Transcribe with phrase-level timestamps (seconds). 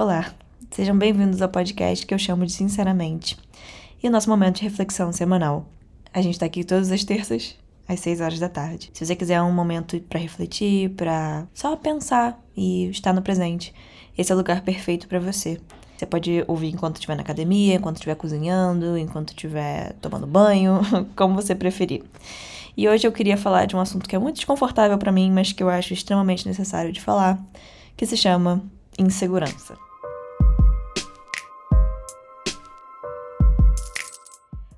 [0.00, 0.32] Olá,
[0.70, 3.36] sejam bem-vindos ao podcast que eu chamo de Sinceramente
[4.02, 5.66] e o nosso momento de reflexão semanal.
[6.10, 7.54] A gente tá aqui todas as terças,
[7.86, 8.90] às 6 horas da tarde.
[8.94, 13.74] Se você quiser um momento para refletir, para só pensar e estar no presente,
[14.16, 15.60] esse é o lugar perfeito para você.
[15.98, 20.80] Você pode ouvir enquanto estiver na academia, enquanto estiver cozinhando, enquanto estiver tomando banho,
[21.14, 22.02] como você preferir.
[22.74, 25.52] E hoje eu queria falar de um assunto que é muito desconfortável para mim, mas
[25.52, 27.38] que eu acho extremamente necessário de falar,
[27.98, 28.64] que se chama
[28.98, 29.89] insegurança.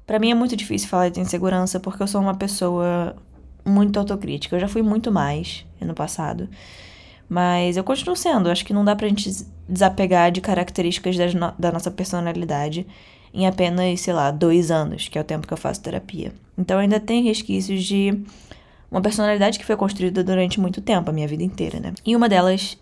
[0.07, 3.17] Para mim é muito difícil falar de insegurança porque eu sou uma pessoa
[3.65, 4.57] muito autocrítica.
[4.57, 6.49] Eu já fui muito mais no passado.
[7.29, 8.51] Mas eu continuo sendo.
[8.51, 9.31] Acho que não dá pra gente
[9.69, 12.87] desapegar de características no da nossa personalidade
[13.33, 16.33] em apenas, sei lá, dois anos, que é o tempo que eu faço terapia.
[16.59, 18.23] Então ainda tem resquícios de
[18.91, 21.95] uma personalidade que foi construída durante muito tempo, a minha vida inteira, né?
[22.05, 22.77] E uma delas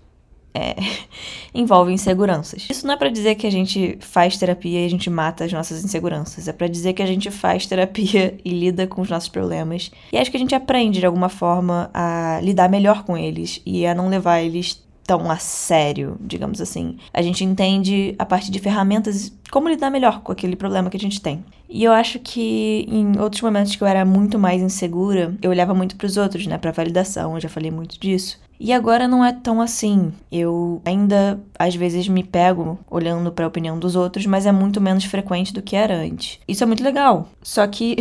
[0.55, 0.77] é,
[1.55, 2.67] envolve inseguranças.
[2.71, 5.53] Isso não é para dizer que a gente faz terapia e a gente mata as
[5.53, 6.49] nossas inseguranças.
[6.49, 9.91] É para dizer que a gente faz terapia e lida com os nossos problemas.
[10.13, 13.87] E acho que a gente aprende de alguma forma a lidar melhor com eles e
[13.87, 16.97] a não levar eles tão a sério, digamos assim.
[17.13, 21.01] A gente entende a partir de ferramentas como lidar melhor com aquele problema que a
[21.01, 21.45] gente tem.
[21.69, 25.75] E eu acho que em outros momentos que eu era muito mais insegura, eu olhava
[25.75, 28.39] muito para os outros, né, para validação, eu já falei muito disso.
[28.61, 30.13] E agora não é tão assim.
[30.31, 34.83] Eu ainda às vezes me pego olhando para a opinião dos outros, mas é muito
[34.83, 36.39] menos frequente do que era antes.
[36.47, 37.31] Isso é muito legal.
[37.43, 37.97] Só que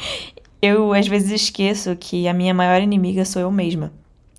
[0.62, 3.92] eu às vezes esqueço que a minha maior inimiga sou eu mesma.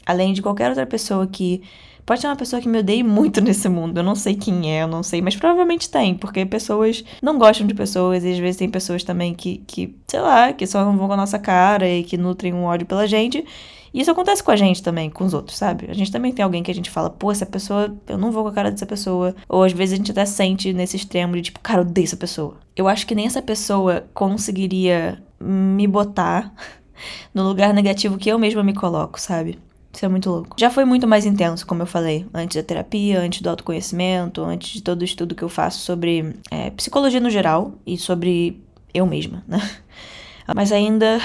[0.03, 1.61] Além de qualquer outra pessoa que
[2.05, 3.97] Pode ter uma pessoa que me odeie muito nesse mundo.
[3.97, 7.67] Eu não sei quem é, eu não sei, mas provavelmente tem, porque pessoas não gostam
[7.67, 10.97] de pessoas, e às vezes tem pessoas também que, que sei lá, que só não
[10.97, 13.45] vão com a nossa cara e que nutrem um ódio pela gente.
[13.93, 15.87] E isso acontece com a gente também, com os outros, sabe?
[15.89, 18.43] A gente também tem alguém que a gente fala, pô, essa pessoa, eu não vou
[18.43, 19.35] com a cara dessa pessoa.
[19.49, 22.17] Ou às vezes a gente até sente nesse extremo de tipo, cara, eu odeio essa
[22.17, 22.55] pessoa.
[22.75, 26.53] Eu acho que nem essa pessoa conseguiria me botar
[27.33, 29.59] no lugar negativo que eu mesma me coloco, sabe?
[29.93, 30.55] Isso é muito louco.
[30.57, 34.71] Já foi muito mais intenso, como eu falei, antes da terapia, antes do autoconhecimento, antes
[34.71, 38.63] de todo o estudo que eu faço sobre é, psicologia no geral e sobre
[38.93, 39.59] eu mesma, né?
[40.55, 41.19] Mas ainda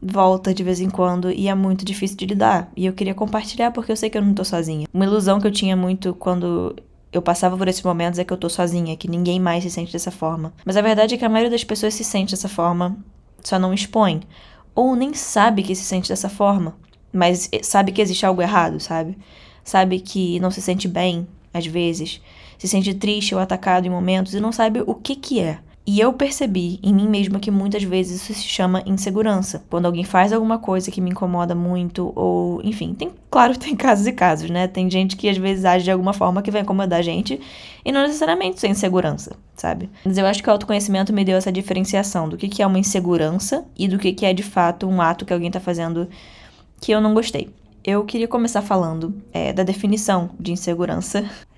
[0.00, 2.70] volta de vez em quando e é muito difícil de lidar.
[2.76, 4.86] E eu queria compartilhar porque eu sei que eu não tô sozinha.
[4.92, 6.74] Uma ilusão que eu tinha muito quando
[7.12, 9.92] eu passava por esses momentos é que eu tô sozinha, que ninguém mais se sente
[9.92, 10.52] dessa forma.
[10.64, 12.96] Mas a verdade é que a maioria das pessoas se sente dessa forma,
[13.42, 14.20] só não expõe.
[14.74, 16.76] Ou nem sabe que se sente dessa forma,
[17.12, 19.18] mas sabe que existe algo errado, sabe?
[19.64, 22.20] Sabe que não se sente bem, às vezes,
[22.56, 25.58] se sente triste ou atacado em momentos e não sabe o que que é.
[25.92, 29.64] E eu percebi em mim mesma que muitas vezes isso se chama insegurança.
[29.68, 34.06] Quando alguém faz alguma coisa que me incomoda muito, ou enfim, tem, claro, tem casos
[34.06, 34.68] e casos, né?
[34.68, 37.40] Tem gente que às vezes age de alguma forma que vai incomodar a gente
[37.84, 39.90] e não necessariamente sem insegurança, sabe?
[40.04, 42.78] Mas eu acho que o autoconhecimento me deu essa diferenciação do que, que é uma
[42.78, 46.06] insegurança e do que, que é de fato um ato que alguém tá fazendo
[46.80, 47.50] que eu não gostei.
[47.82, 51.28] Eu queria começar falando é, da definição de insegurança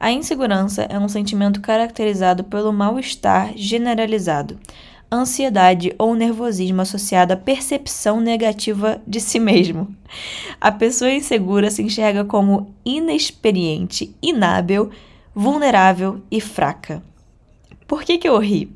[0.00, 4.58] a insegurança é um sentimento caracterizado pelo mal-estar generalizado,
[5.12, 9.94] ansiedade ou nervosismo associado à percepção negativa de si mesmo.
[10.58, 14.90] A pessoa insegura se enxerga como inexperiente, inábil,
[15.34, 17.02] vulnerável e fraca.
[17.86, 18.74] Por que, que eu ri?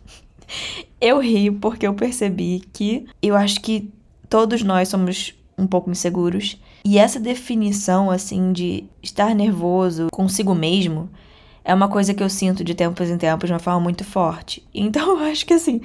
[1.00, 3.90] eu ri porque eu percebi que eu acho que
[4.30, 6.56] todos nós somos um pouco inseguros.
[6.88, 11.10] E essa definição, assim, de estar nervoso consigo mesmo,
[11.64, 14.62] é uma coisa que eu sinto de tempos em tempos de uma forma muito forte.
[14.72, 15.80] Então eu acho que, assim,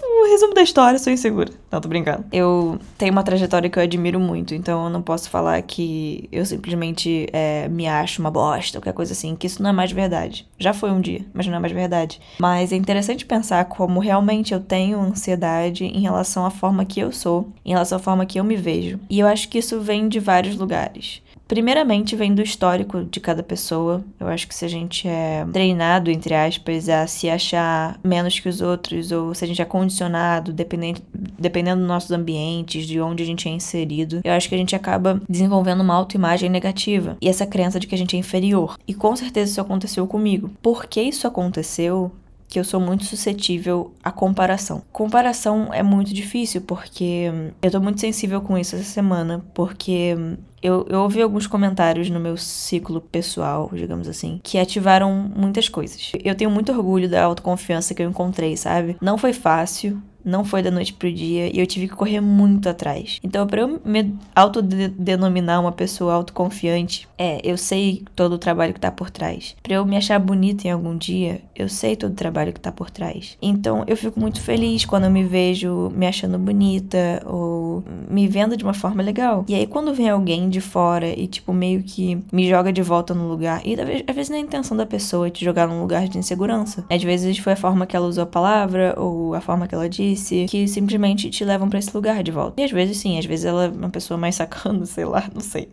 [0.00, 1.52] no resumo da história, sou insegura.
[1.70, 2.24] Não, tô brincando.
[2.32, 6.44] Eu tenho uma trajetória que eu admiro muito, então eu não posso falar que eu
[6.44, 10.46] simplesmente é, me acho uma bosta, qualquer coisa assim, que isso não é mais verdade.
[10.58, 12.20] Já foi um dia, mas não é mais verdade.
[12.38, 17.12] Mas é interessante pensar como realmente eu tenho ansiedade em relação à forma que eu
[17.12, 18.98] sou, em relação à forma que eu me vejo.
[19.08, 21.22] E eu acho que isso vem de vários lugares.
[21.48, 24.04] Primeiramente, vem do histórico de cada pessoa.
[24.20, 28.48] Eu acho que se a gente é treinado, entre aspas, a se achar menos que
[28.48, 31.00] os outros, ou se a gente é condicionado, dependendo,
[31.38, 34.76] dependendo dos nossos ambientes, de onde a gente é inserido, eu acho que a gente
[34.76, 37.16] acaba desenvolvendo uma autoimagem negativa.
[37.20, 38.76] E essa crença de que a gente é inferior.
[38.86, 40.50] E com certeza isso aconteceu comigo.
[40.60, 42.12] Por que isso aconteceu?
[42.48, 44.82] Que eu sou muito suscetível à comparação.
[44.90, 47.30] Comparação é muito difícil porque
[47.60, 50.16] eu tô muito sensível com isso essa semana, porque
[50.62, 56.12] eu, eu ouvi alguns comentários no meu ciclo pessoal, digamos assim, que ativaram muitas coisas.
[56.24, 58.96] Eu tenho muito orgulho da autoconfiança que eu encontrei, sabe?
[59.00, 62.68] Não foi fácil, não foi da noite pro dia e eu tive que correr muito
[62.68, 63.18] atrás.
[63.22, 68.80] Então, para eu me autodenominar uma pessoa autoconfiante, é, eu sei todo o trabalho que
[68.80, 69.56] tá por trás.
[69.62, 72.70] Para eu me achar bonita em algum dia, eu sei todo o trabalho que tá
[72.70, 73.36] por trás.
[73.40, 78.56] Então, eu fico muito feliz quando eu me vejo me achando bonita ou me vendo
[78.56, 79.44] de uma forma legal.
[79.48, 83.14] E aí, quando vem alguém de fora e, tipo, meio que me joga de volta
[83.14, 83.76] no lugar, e
[84.06, 86.84] às vezes não é a intenção da pessoa te jogar num lugar de insegurança.
[86.90, 89.88] Às vezes foi a forma que ela usou a palavra ou a forma que ela
[89.88, 90.17] disse
[90.48, 92.60] que simplesmente te levam para esse lugar de volta.
[92.60, 95.40] E às vezes sim, às vezes ela é uma pessoa mais sacando, sei lá, não
[95.40, 95.68] sei.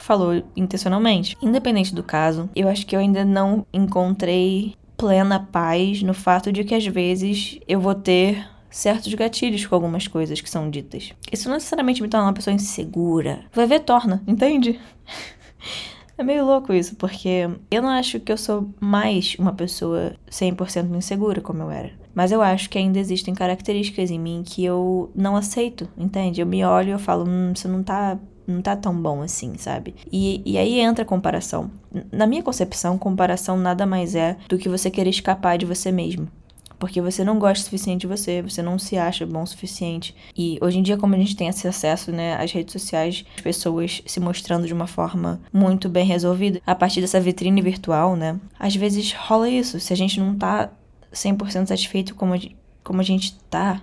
[0.00, 1.36] Falou intencionalmente.
[1.42, 6.62] Independente do caso, eu acho que eu ainda não encontrei plena paz no fato de
[6.62, 11.12] que às vezes eu vou ter certos gatilhos com algumas coisas que são ditas.
[11.32, 13.44] Isso não necessariamente me torna uma pessoa insegura.
[13.52, 14.78] Vai ver, torna, entende?
[16.16, 20.94] É meio louco isso, porque eu não acho que eu sou mais uma pessoa 100%
[20.94, 21.92] insegura como eu era.
[22.14, 26.40] Mas eu acho que ainda existem características em mim que eu não aceito, entende?
[26.40, 29.56] Eu me olho e eu falo, hum, isso não tá não tá tão bom assim,
[29.56, 29.94] sabe?
[30.10, 31.70] E, e aí entra a comparação.
[32.10, 36.26] Na minha concepção, comparação nada mais é do que você querer escapar de você mesmo
[36.80, 40.16] porque você não gosta o suficiente de você, você não se acha bom o suficiente.
[40.34, 43.42] E hoje em dia, como a gente tem esse acesso, né, às redes sociais, as
[43.42, 48.40] pessoas se mostrando de uma forma muito bem resolvida, a partir dessa vitrine virtual, né,
[48.58, 49.78] às vezes rola isso.
[49.78, 50.70] Se a gente não tá
[51.12, 52.34] 100% satisfeito como
[52.82, 53.82] como a gente tá,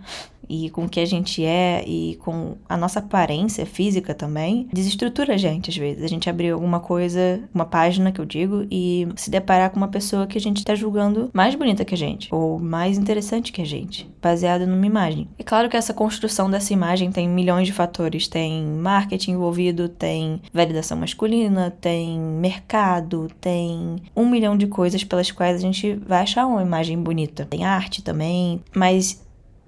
[0.49, 5.33] e com o que a gente é e com a nossa aparência física também, desestrutura
[5.33, 6.03] a gente às vezes.
[6.03, 9.87] A gente abrir alguma coisa, uma página que eu digo, e se deparar com uma
[9.87, 13.61] pessoa que a gente tá julgando mais bonita que a gente, ou mais interessante que
[13.61, 15.27] a gente, baseada numa imagem.
[15.37, 18.27] É claro que essa construção dessa imagem tem milhões de fatores.
[18.27, 25.57] Tem marketing envolvido, tem validação masculina, tem mercado, tem um milhão de coisas pelas quais
[25.57, 27.45] a gente vai achar uma imagem bonita.
[27.45, 29.25] Tem arte também, mas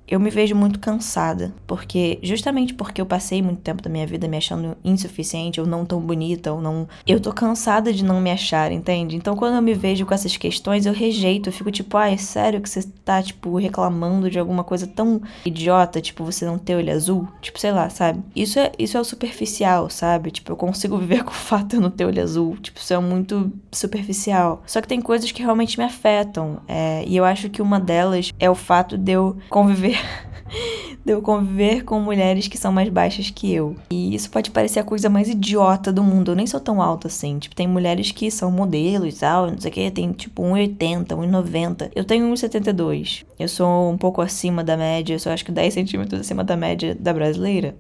[0.10, 4.28] eu me vejo muito cansada, porque justamente porque eu passei muito tempo da minha vida
[4.28, 6.88] me achando insuficiente, ou não tão bonita, ou não.
[7.08, 9.16] Eu tô cansada de não me achar, entende?
[9.16, 12.18] Então quando eu me vejo com essas questões, eu rejeito, eu fico tipo, ai, é
[12.18, 16.76] sério que você tá, tipo, reclamando de alguma coisa tão idiota, tipo, você não ter
[16.76, 17.28] olho azul?
[17.42, 18.24] Tipo, sei lá, sabe?
[18.36, 20.32] Isso é, isso é o superficial, sabe?
[20.32, 22.58] Tipo, eu consigo viver com o fato de eu não ter olho azul.
[22.58, 24.64] Tipo, isso é muito superficial.
[24.66, 26.60] Só que tem coisas que realmente me afetam.
[26.68, 29.99] É, e eu acho que uma delas é o fato de eu conviver
[31.06, 33.76] de eu conviver com mulheres que são mais baixas que eu.
[33.90, 36.32] E isso pode parecer a coisa mais idiota do mundo.
[36.32, 37.40] Eu nem sou tão alta assim.
[37.40, 41.08] Tipo, tem mulheres que são modelos e tal, não sei o que, tem tipo 1,80,
[41.08, 41.92] 1,90.
[41.96, 43.26] Eu tenho 1,72.
[43.38, 46.56] Eu sou um pouco acima da média, eu sou acho que 10 centímetros acima da
[46.56, 47.76] média da brasileira.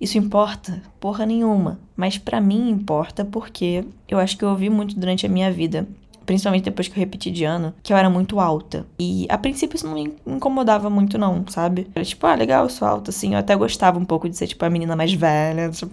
[0.00, 0.82] Isso importa?
[0.98, 1.78] Porra nenhuma.
[1.96, 5.86] Mas para mim importa porque eu acho que eu ouvi muito durante a minha vida
[6.24, 8.86] principalmente depois que eu repeti de ano, que eu era muito alta.
[8.98, 11.88] E a princípio isso não me incomodava muito, não, sabe?
[11.94, 13.34] Era tipo, ah, legal, eu sou alta, assim.
[13.34, 15.92] Eu até gostava um pouco de ser, tipo, a menina mais velha, tipo.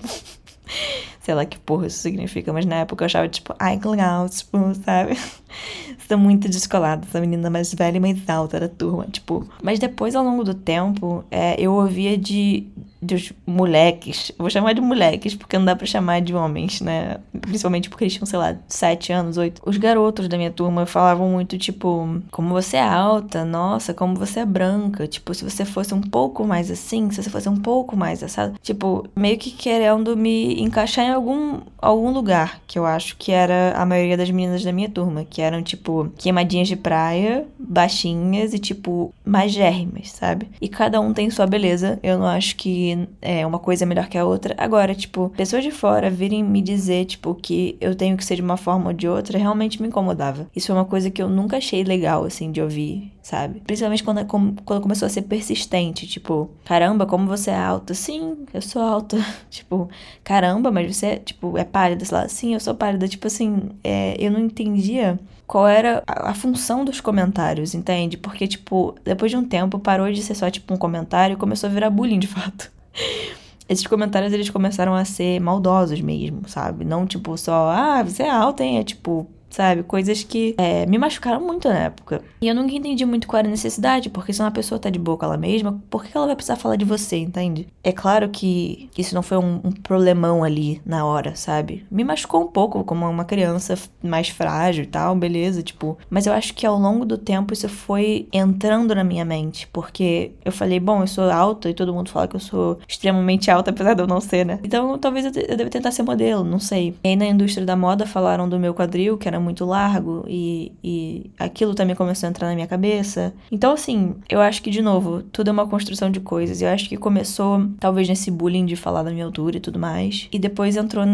[1.22, 4.28] Sei lá que porra isso significa, mas na época eu achava, tipo, ai, que legal,
[4.30, 5.18] tipo, sabe?
[6.00, 9.48] Estou muito descolada, essa menina mais velha e mais alta da turma, tipo.
[9.62, 12.68] Mas depois, ao longo do tempo, é, eu ouvia de,
[13.02, 17.18] dos moleques, vou chamar de moleques, porque não dá pra chamar de homens, né?
[17.40, 19.62] Principalmente porque eles tinham, sei lá, sete anos, oito.
[19.66, 24.42] Os garotos da minha turma falavam muito, tipo, como você é alta, nossa, como você
[24.42, 25.08] é branca.
[25.08, 28.56] Tipo, se você fosse um pouco mais assim, se você fosse um pouco mais assado.
[28.62, 33.74] Tipo, meio que querendo me encaixar em algum, algum lugar, que eu acho que era
[33.76, 38.60] a maioria das meninas da minha turma, que eram, tipo, queimadinhas de praia, baixinhas e,
[38.60, 40.50] tipo, magérrimas, sabe?
[40.60, 41.98] E cada um tem sua beleza.
[42.04, 42.89] Eu não acho que
[43.22, 44.56] é, uma coisa é melhor que a outra.
[44.58, 48.42] Agora, tipo, pessoas de fora virem me dizer, tipo, que eu tenho que ser de
[48.42, 50.48] uma forma ou de outra, realmente me incomodava.
[50.56, 53.62] Isso é uma coisa que eu nunca achei legal, assim, de ouvir, sabe?
[53.62, 54.26] Principalmente quando,
[54.64, 57.94] quando começou a ser persistente, tipo, caramba, como você é alta?
[57.94, 59.18] Sim, eu sou alta.
[59.50, 59.90] tipo,
[60.24, 62.28] caramba, mas você, tipo, é pálida, sei lá.
[62.28, 63.08] Sim, eu sou pálida.
[63.08, 65.20] Tipo assim, é, eu não entendia
[65.50, 68.16] qual era a, a, função dos comentários, entende?
[68.18, 71.68] Porque, tipo, depois de um tempo parou de ser só, tipo, um comentário e começou
[71.68, 72.72] a virar bullying de fato.
[73.70, 76.84] Esses comentários eles começaram a ser maldosos mesmo, sabe?
[76.84, 78.80] Não tipo só, ah, você é alta, hein?
[78.80, 79.84] É tipo, sabe?
[79.84, 82.22] Coisas que é, me machucaram muito na época.
[82.42, 85.00] E eu nunca entendi muito qual era a necessidade, porque se uma pessoa tá de
[85.00, 87.68] boa com ela mesma, por que ela vai precisar falar de você, entende?
[87.84, 91.86] É claro que isso não foi um, um problemão ali na hora, sabe?
[91.90, 95.98] Me machucou um pouco, como uma criança mais frágil e tal, beleza, tipo.
[96.10, 100.32] Mas eu acho que ao longo do tempo isso foi entrando na minha mente, porque
[100.44, 103.72] eu falei, bom, eu sou alta e todo mundo fala que eu sou extremamente alta,
[103.72, 104.60] apesar de eu não ser, né?
[104.64, 106.96] Então talvez eu, eu deva tentar ser modelo, não sei.
[107.04, 110.24] E aí na indústria da moda falaram do meu quadril, que era era muito largo
[110.28, 113.34] e, e aquilo também começou a entrar na minha cabeça.
[113.52, 116.62] Então, assim, eu acho que, de novo, tudo é uma construção de coisas.
[116.62, 120.28] Eu acho que começou, talvez, nesse bullying de falar da minha altura e tudo mais,
[120.32, 121.06] e depois entrou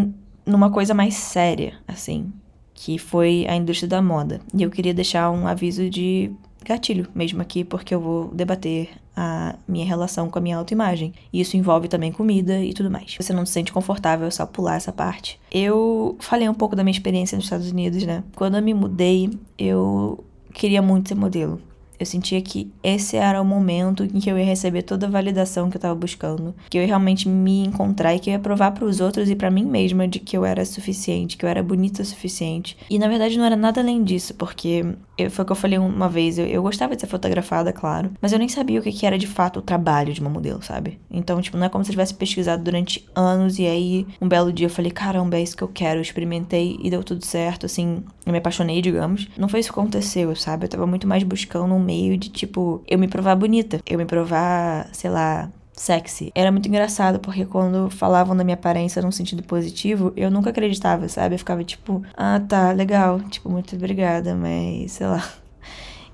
[0.45, 2.31] numa coisa mais séria, assim,
[2.73, 4.41] que foi a indústria da moda.
[4.53, 6.31] E eu queria deixar um aviso de
[6.63, 11.13] gatilho mesmo aqui, porque eu vou debater a minha relação com a minha autoimagem.
[11.31, 13.15] E isso envolve também comida e tudo mais.
[13.19, 15.39] Você não se sente confortável, é só pular essa parte.
[15.51, 18.23] Eu falei um pouco da minha experiência nos Estados Unidos, né?
[18.35, 21.61] Quando eu me mudei, eu queria muito ser modelo.
[21.99, 25.69] Eu sentia que esse era o momento em que eu ia receber toda a validação
[25.69, 28.71] que eu tava buscando, que eu ia realmente me encontrar e que eu ia provar
[28.71, 31.63] para os outros e para mim mesma de que eu era suficiente, que eu era
[31.63, 32.77] bonita o suficiente.
[32.89, 34.85] E na verdade não era nada além disso, porque
[35.17, 38.11] eu, foi o que eu falei uma vez, eu, eu gostava de ser fotografada, claro,
[38.21, 40.61] mas eu nem sabia o que, que era de fato o trabalho de uma modelo,
[40.61, 40.99] sabe?
[41.09, 44.51] Então, tipo, não é como se eu tivesse pesquisado durante anos e aí um belo
[44.51, 47.65] dia eu falei, caramba, é isso que eu quero, eu experimentei e deu tudo certo,
[47.65, 49.27] assim, eu me apaixonei, digamos.
[49.37, 50.65] Não foi isso que aconteceu, sabe?
[50.65, 54.05] Eu tava muito mais buscando um meio de, tipo, eu me provar bonita, eu me
[54.05, 56.31] provar, sei lá, sexy.
[56.33, 61.07] Era muito engraçado, porque quando falavam da minha aparência num sentido positivo, eu nunca acreditava,
[61.09, 61.35] sabe?
[61.35, 65.23] Eu ficava tipo, ah, tá, legal, tipo, muito obrigada, mas sei lá.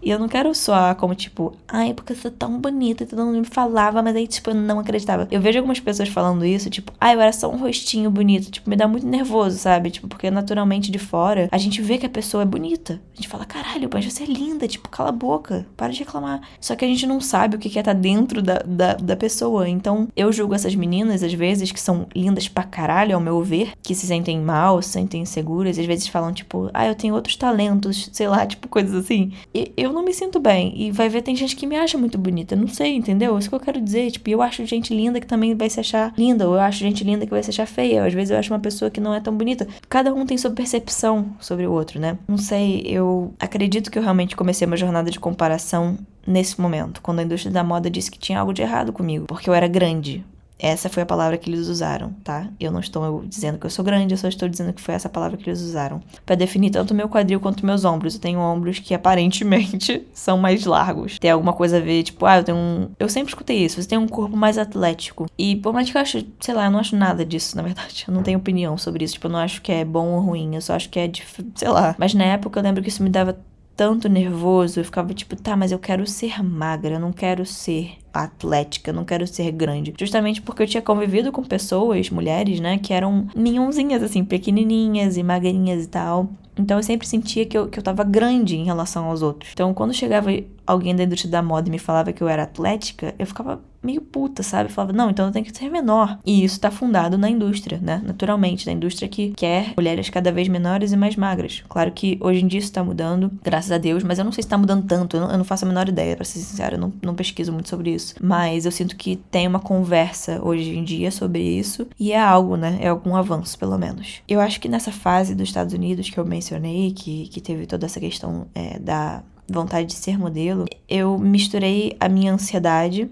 [0.01, 3.39] E eu não quero soar como, tipo, ai, porque você é tão bonita, todo mundo
[3.39, 5.27] me falava, mas aí, tipo, eu não acreditava.
[5.29, 8.51] Eu vejo algumas pessoas falando isso, tipo, ai, eu era só um rostinho bonito.
[8.51, 9.91] Tipo, me dá muito nervoso, sabe?
[9.91, 13.01] Tipo, porque naturalmente de fora, a gente vê que a pessoa é bonita.
[13.13, 16.41] A gente fala, caralho, mas você é linda, tipo, cala a boca, para de reclamar.
[16.59, 19.67] Só que a gente não sabe o que é tá dentro da, da, da pessoa.
[19.67, 23.73] Então, eu julgo essas meninas, às vezes, que são lindas pra caralho, ao meu ver,
[23.81, 27.35] que se sentem mal, se sentem inseguras, às vezes falam, tipo, ah, eu tenho outros
[27.35, 29.31] talentos, sei lá, tipo, coisas assim.
[29.53, 30.73] E eu eu não me sinto bem.
[30.75, 32.55] E vai ver, tem gente que me acha muito bonita.
[32.55, 33.37] Não sei, entendeu?
[33.37, 34.09] Isso que eu quero dizer.
[34.11, 36.47] Tipo, eu acho gente linda que também vai se achar linda.
[36.47, 38.01] Ou eu acho gente linda que vai se achar feia.
[38.01, 39.67] Ou às vezes eu acho uma pessoa que não é tão bonita.
[39.89, 42.17] Cada um tem sua percepção sobre o outro, né?
[42.27, 47.19] Não sei, eu acredito que eu realmente comecei uma jornada de comparação nesse momento, quando
[47.19, 50.23] a indústria da moda disse que tinha algo de errado comigo, porque eu era grande,
[50.61, 52.47] essa foi a palavra que eles usaram, tá?
[52.59, 55.09] Eu não estou dizendo que eu sou grande, eu só estou dizendo que foi essa
[55.09, 56.01] palavra que eles usaram.
[56.23, 58.13] para definir tanto meu quadril quanto meus ombros.
[58.13, 61.17] Eu tenho ombros que aparentemente são mais largos.
[61.17, 62.89] Tem alguma coisa a ver, tipo, ah, eu tenho um.
[62.99, 65.25] Eu sempre escutei isso, você tem um corpo mais atlético.
[65.37, 68.05] E por mais que eu acho, sei lá, eu não acho nada disso, na verdade.
[68.07, 69.15] Eu não tenho opinião sobre isso.
[69.15, 70.53] Tipo, eu não acho que é bom ou ruim.
[70.55, 71.23] Eu só acho que é, de,
[71.55, 71.95] sei lá.
[71.97, 73.37] Mas na época eu lembro que isso me dava
[73.81, 77.93] tanto nervoso, eu ficava tipo, tá, mas eu quero ser magra, eu não quero ser
[78.13, 79.91] atlética, não quero ser grande.
[79.99, 85.23] Justamente porque eu tinha convivido com pessoas, mulheres, né, que eram minhonzinhas, assim, pequenininhas e
[85.23, 86.29] magrinhas e tal.
[86.61, 89.51] Então eu sempre sentia que eu, que eu tava grande em relação aos outros.
[89.53, 90.31] Então quando chegava
[90.65, 94.01] alguém da indústria da moda e me falava que eu era atlética, eu ficava meio
[94.01, 94.69] puta, sabe?
[94.69, 96.19] Eu falava, não, então eu tenho que ser menor.
[96.25, 98.01] E isso tá fundado na indústria, né?
[98.05, 101.63] Naturalmente, na indústria que quer mulheres cada vez menores e mais magras.
[101.67, 104.43] Claro que hoje em dia isso tá mudando, graças a Deus, mas eu não sei
[104.43, 106.75] se tá mudando tanto, eu não, eu não faço a menor ideia, pra ser sincera,
[106.75, 108.15] eu não, não pesquiso muito sobre isso.
[108.21, 112.55] Mas eu sinto que tem uma conversa hoje em dia sobre isso e é algo,
[112.55, 112.77] né?
[112.81, 114.21] É algum avanço, pelo menos.
[114.27, 116.50] Eu acho que nessa fase dos Estados Unidos que eu mencionei,
[116.95, 122.07] que, que teve toda essa questão é, da vontade de ser modelo, eu misturei a
[122.07, 123.09] minha ansiedade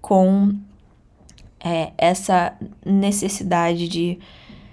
[0.00, 0.54] com
[1.60, 4.18] é, essa necessidade de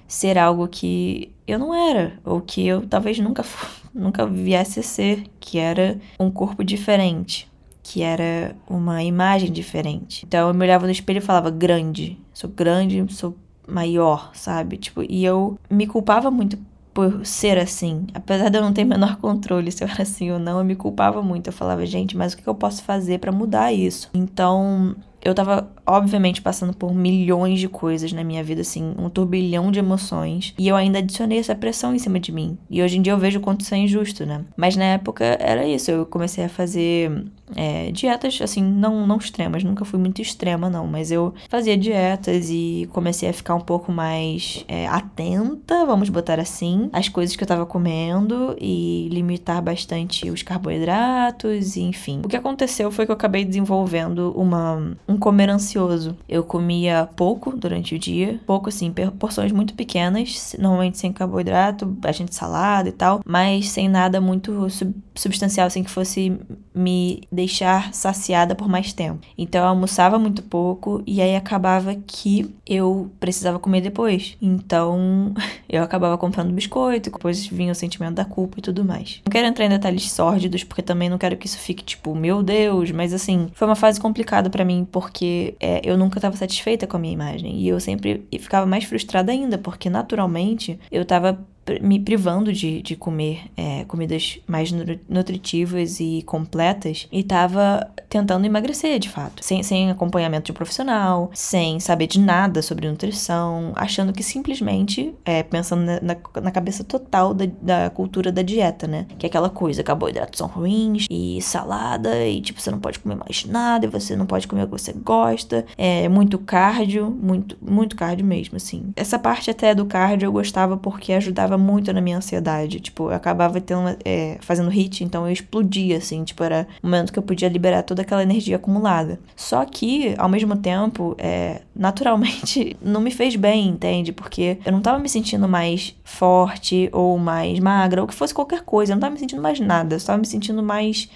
[0.08, 3.44] ser algo que eu não era, ou que eu talvez nunca,
[3.94, 7.50] nunca viesse a ser, que era um corpo diferente,
[7.84, 10.25] que era uma imagem diferente.
[10.25, 13.36] Então eu me olhava no espelho e falava: grande, sou grande, sou
[13.68, 14.77] maior, sabe?
[14.77, 16.58] Tipo, e eu me culpava muito
[16.93, 18.08] por ser assim.
[18.13, 20.75] Apesar de eu não ter menor controle se eu era assim ou não, eu me
[20.75, 21.48] culpava muito.
[21.48, 24.10] Eu falava, gente, mas o que eu posso fazer para mudar isso?
[24.13, 29.72] Então, eu tava, obviamente, passando por milhões de coisas na minha vida, assim, um turbilhão
[29.72, 30.53] de emoções.
[30.58, 32.58] E eu ainda adicionei essa pressão em cima de mim.
[32.69, 34.46] E hoje em dia eu vejo o quanto isso é injusto, né?
[34.55, 35.91] Mas na época era isso.
[35.91, 37.25] Eu comecei a fazer
[37.56, 39.63] é, dietas, assim, não, não extremas.
[39.63, 40.88] Nunca fui muito extrema, não.
[40.88, 46.39] Mas eu fazia dietas e comecei a ficar um pouco mais é, atenta, vamos botar
[46.39, 52.22] assim, às coisas que eu tava comendo e limitar bastante os carboidratos, enfim.
[52.24, 56.15] O que aconteceu foi que eu acabei desenvolvendo uma um comer ansioso.
[56.27, 62.36] Eu comia pouco durante o dia, pouco assim, porções muito pequenas, normalmente sem carboidrato, bastante
[62.36, 66.39] salada e tal, mas sem nada muito sub substancial assim que fosse
[66.74, 69.25] me deixar saciada por mais tempo.
[69.38, 74.38] Então eu almoçava muito pouco e aí acabava que eu precisava comer depois.
[74.41, 75.34] Então
[75.69, 79.22] eu acabava comprando biscoito, depois vinha o sentimento da culpa e tudo mais.
[79.25, 82.43] Não quero entrar em detalhes sórdidos porque também não quero que isso fique tipo, meu
[82.43, 86.86] Deus, mas assim, foi uma fase complicada para mim porque é, eu nunca estava satisfeita
[86.86, 87.55] com a minha imagem.
[87.58, 91.39] E eu sempre ficava mais frustrada ainda, porque naturalmente eu estava
[91.82, 94.72] me privando de, de comer é, comidas mais
[95.08, 101.80] nutritivas e completas e tava tentando emagrecer de fato, sem, sem acompanhamento de profissional, sem
[101.80, 107.46] saber de nada sobre nutrição, achando que simplesmente, é, pensando na, na, cabeça total da,
[107.62, 109.06] da cultura da dieta, né?
[109.18, 113.16] Que é aquela coisa, carboidratos são ruins e salada e tipo, você não pode comer
[113.16, 117.58] mais nada e você não pode comer o que você gosta, é muito cardio, muito,
[117.62, 118.92] muito cardio mesmo, assim.
[118.96, 123.16] Essa parte até do cardio eu gostava porque ajudava muito na minha ansiedade, tipo, eu
[123.16, 127.24] acabava tendo, é, fazendo hit, então eu explodia, assim, tipo, era o momento que eu
[127.24, 129.20] podia liberar toda aquela energia acumulada.
[129.36, 134.12] Só que, ao mesmo tempo, é, naturalmente, não me fez bem, entende?
[134.12, 138.62] Porque eu não tava me sentindo mais forte ou mais magra, ou que fosse qualquer
[138.62, 141.10] coisa, eu não tava me sentindo mais nada, eu tava me sentindo mais.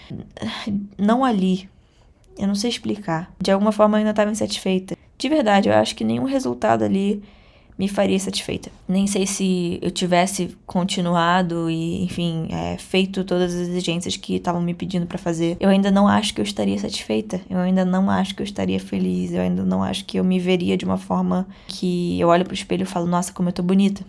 [0.97, 1.69] não ali.
[2.37, 3.31] Eu não sei explicar.
[3.39, 4.97] De alguma forma eu ainda tava insatisfeita.
[5.17, 7.23] De verdade, eu acho que nenhum resultado ali
[7.77, 8.71] me faria satisfeita.
[8.87, 14.61] Nem sei se eu tivesse continuado e, enfim, é, feito todas as exigências que estavam
[14.61, 17.41] me pedindo para fazer, eu ainda não acho que eu estaria satisfeita.
[17.49, 19.31] Eu ainda não acho que eu estaria feliz.
[19.31, 22.53] Eu ainda não acho que eu me veria de uma forma que eu olho pro
[22.53, 24.03] espelho e falo, nossa, como eu tô bonita.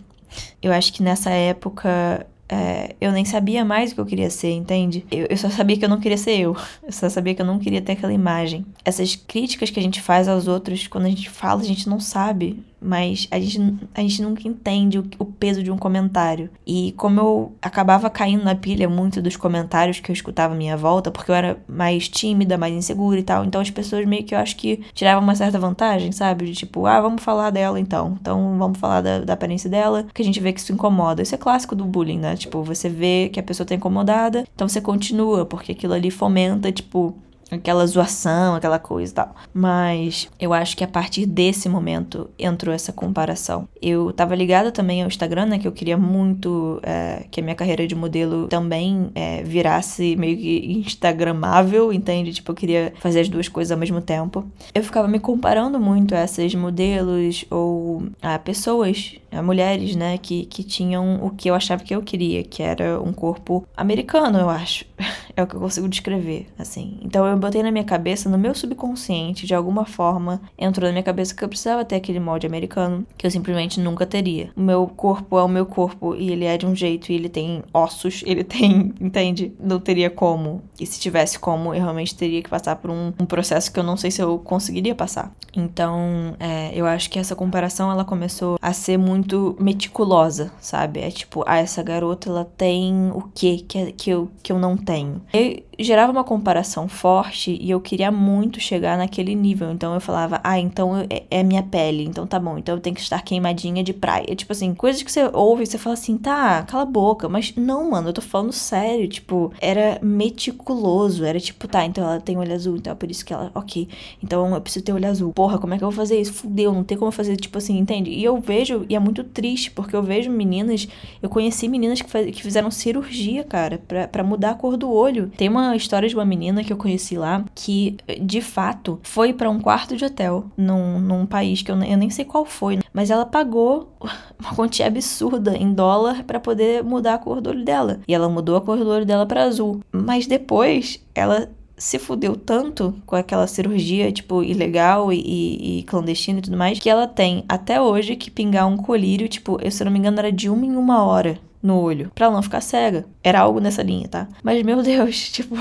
[0.61, 4.51] Eu acho que nessa época é, eu nem sabia mais o que eu queria ser,
[4.51, 5.05] entende?
[5.09, 6.55] Eu, eu, só sabia que eu não queria ser eu.
[6.83, 8.65] Eu só sabia que eu não queria ter aquela imagem.
[8.83, 11.99] Essas críticas que a gente faz aos outros, quando a gente fala, a gente não
[11.99, 16.49] sabe mas a gente, a gente nunca entende o, o, peso de um comentário.
[16.65, 20.77] E como eu acabava caindo na pilha muito dos comentários que eu escutava à minha
[20.77, 24.35] volta, porque eu era mais tímida, mais insegura e tal, então as pessoas meio que
[24.35, 26.45] eu acho que tiravam uma certa vantagem, sabe?
[26.45, 28.17] De tipo, ah, vamos falar dela então.
[28.21, 31.21] Então vamos falar da, da aparência dela, que a gente vê que isso incomoda.
[31.21, 32.35] Isso é clássico do bullying, né?
[32.35, 36.71] Tipo, você vê que a pessoa tá incomodada, então você continua, porque aquilo ali fomenta,
[36.71, 37.15] tipo,
[37.49, 39.35] aquela zoação, aquela coisa e tal.
[39.53, 43.67] Mas eu acho que a partir desse momento entrou essa comparação.
[43.81, 45.59] Eu tava ligada também ao Instagram, né?
[45.59, 50.37] Que eu queria muito é, que a minha carreira de modelo também é, virasse meio
[50.37, 52.33] que instagramável, entende?
[52.33, 54.45] Tipo, eu queria fazer as duas coisas ao mesmo tempo.
[54.73, 60.17] Eu ficava me comparando muito a essas modelos ou a pessoas, a mulheres, né?
[60.17, 64.39] Que, que tinham o que eu achava que eu queria, que era um corpo americano,
[64.39, 64.85] eu acho.
[65.35, 66.97] é o que eu consigo descrever, assim.
[67.01, 71.03] Então eu botei na minha cabeça, no meu subconsciente, de alguma forma, entrou na minha
[71.03, 74.49] cabeça que eu precisava ter aquele molde americano, que eu simplesmente nunca teria.
[74.55, 77.29] O meu corpo é o meu corpo e ele é de um jeito e ele
[77.29, 79.53] tem ossos, ele tem, entende?
[79.59, 80.63] Não teria como.
[80.79, 83.83] E se tivesse como, eu realmente teria que passar por um, um processo que eu
[83.83, 85.33] não sei se eu conseguiria passar.
[85.55, 90.99] Então, é, eu acho que essa comparação ela começou a ser muito meticulosa, sabe?
[90.99, 95.21] É tipo, ah, essa garota ela tem o que, que, eu, que eu não tenho?
[95.33, 99.71] Eu gerava uma comparação forte e eu queria muito chegar naquele nível.
[99.71, 102.95] Então eu falava, ah, então é, é minha pele, então tá bom, então eu tenho
[102.95, 104.35] que estar queimadinha de praia.
[104.35, 107.27] Tipo assim, coisas que você ouve e você fala assim, tá, cala a boca.
[107.27, 109.07] Mas não, mano, eu tô falando sério.
[109.07, 111.25] Tipo, era meticuloso.
[111.25, 113.87] Era tipo, tá, então ela tem olho azul, então é por isso que ela, ok.
[114.23, 115.33] Então eu preciso ter olho azul.
[115.33, 116.33] Porra, como é que eu vou fazer isso?
[116.33, 118.09] Fudeu, não tem como fazer, tipo assim, entende?
[118.09, 120.87] E eu vejo, e é muito triste, porque eu vejo meninas,
[121.21, 124.91] eu conheci meninas que, faz, que fizeram cirurgia, cara, pra, pra mudar a cor do
[124.91, 125.14] olho.
[125.37, 129.49] Tem uma história de uma menina que eu conheci lá que, de fato, foi para
[129.49, 133.09] um quarto de hotel num, num país que eu, eu nem sei qual foi, mas
[133.09, 133.95] ela pagou
[134.39, 137.99] uma quantia absurda em dólar para poder mudar a cor do olho dela.
[138.07, 139.81] E ela mudou a cor do olho dela para azul.
[139.91, 146.39] Mas depois ela se fudeu tanto com aquela cirurgia, tipo, ilegal e, e, e, clandestina
[146.39, 149.83] e tudo mais, que ela tem até hoje que pingar um colírio, tipo, eu, se
[149.83, 152.61] não me engano, era de uma em uma hora no olho, pra ela não ficar
[152.61, 153.05] cega.
[153.23, 154.27] Era algo nessa linha, tá?
[154.43, 155.55] Mas, meu Deus, tipo.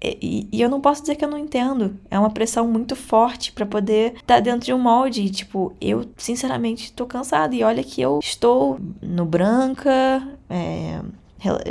[0.00, 1.96] E, e, eu não posso dizer que eu não entendo.
[2.10, 5.22] É uma pressão muito forte para poder estar tá dentro de um molde.
[5.22, 7.54] E, tipo, eu, sinceramente, tô cansada.
[7.54, 11.00] E olha que eu estou no branca, é,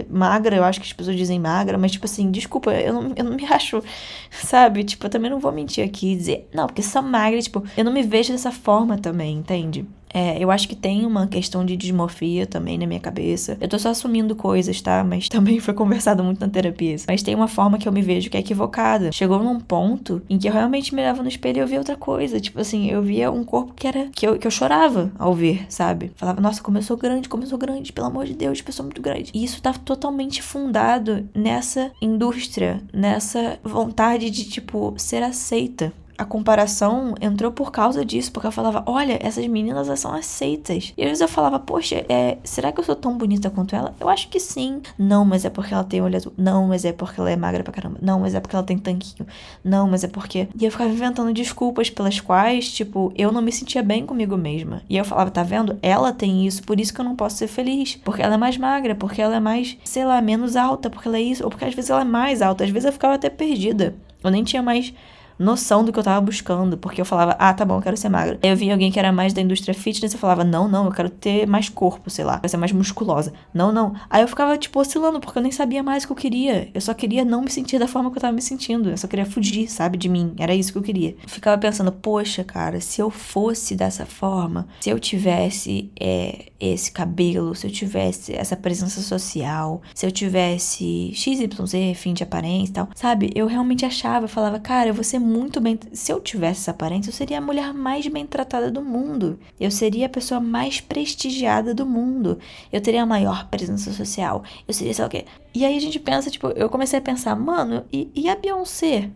[0.10, 3.24] magra, eu acho que as pessoas dizem magra, mas tipo assim, desculpa, eu não, eu
[3.24, 3.84] não me acho,
[4.32, 4.84] sabe?
[4.84, 7.84] Tipo, eu também não vou mentir aqui e dizer, não, porque sou magra, tipo, eu
[7.84, 9.86] não me vejo dessa forma também, entende?
[10.14, 13.58] É, eu acho que tem uma questão de dismorfia também na minha cabeça.
[13.60, 15.04] Eu tô só assumindo coisas, tá?
[15.04, 16.96] Mas também foi conversado muito na terapia.
[17.08, 19.12] Mas tem uma forma que eu me vejo que é equivocada.
[19.12, 21.96] Chegou num ponto em que eu realmente me olhava no espelho e eu via outra
[21.96, 22.40] coisa.
[22.40, 24.08] Tipo assim, eu via um corpo que era.
[24.08, 26.12] que eu, que eu chorava ao ver, sabe?
[26.16, 29.32] Falava, nossa, sou grande, sou grande, pelo amor de Deus, pessoa muito grande.
[29.34, 37.14] E isso tá totalmente fundado nessa indústria, nessa vontade de, tipo, ser aceita a comparação
[37.22, 40.94] entrou por causa disso, porque eu falava, olha, essas meninas elas são aceitas.
[40.98, 43.94] E às vezes eu falava, poxa, é, será que eu sou tão bonita quanto ela?
[44.00, 44.82] Eu acho que sim.
[44.98, 46.34] Não, mas é porque ela tem olho azul.
[46.36, 48.00] Não, mas é porque ela é magra pra caramba.
[48.02, 49.28] Não, mas é porque ela tem tanquinho.
[49.64, 50.48] Não, mas é porque.
[50.60, 54.82] E eu ficava inventando desculpas pelas quais, tipo, eu não me sentia bem comigo mesma.
[54.90, 55.78] E eu falava, tá vendo?
[55.84, 57.96] Ela tem isso, por isso que eu não posso ser feliz.
[58.04, 61.18] Porque ela é mais magra, porque ela é mais, sei lá, menos alta, porque ela
[61.18, 61.44] é isso.
[61.44, 62.64] Ou porque às vezes ela é mais alta.
[62.64, 63.96] Às vezes eu ficava até perdida.
[64.24, 64.94] Eu nem tinha mais
[65.38, 68.10] noção do que eu tava buscando, porque eu falava, ah, tá bom, eu quero ser
[68.10, 68.40] magra.
[68.42, 70.92] Aí eu via alguém que era mais da indústria fitness e falava, não, não, eu
[70.92, 73.34] quero ter mais corpo, sei lá, quero ser mais musculosa.
[73.54, 73.94] Não, não.
[74.10, 76.70] Aí eu ficava, tipo, oscilando, porque eu nem sabia mais o que eu queria.
[76.74, 78.90] Eu só queria não me sentir da forma que eu tava me sentindo.
[78.90, 80.34] Eu só queria fugir, sabe, de mim.
[80.40, 81.16] Era isso que eu queria.
[81.22, 86.92] Eu ficava pensando, poxa, cara, se eu fosse dessa forma, se eu tivesse é, esse
[86.92, 92.74] cabelo, se eu tivesse essa presença social, se eu tivesse XYZ, fim de aparência e
[92.74, 93.32] tal, sabe?
[93.36, 95.80] Eu realmente achava, falava, cara, eu vou ser muito bem.
[95.94, 99.40] Se eu tivesse essa aparência, eu seria a mulher mais bem tratada do mundo.
[99.60, 102.40] Eu seria a pessoa mais prestigiada do mundo.
[102.72, 104.44] Eu teria a maior presença social.
[104.68, 105.26] Eu seria, sei lá o quê.
[105.54, 109.10] E aí a gente pensa, tipo, eu comecei a pensar, mano, e, e a Beyoncé?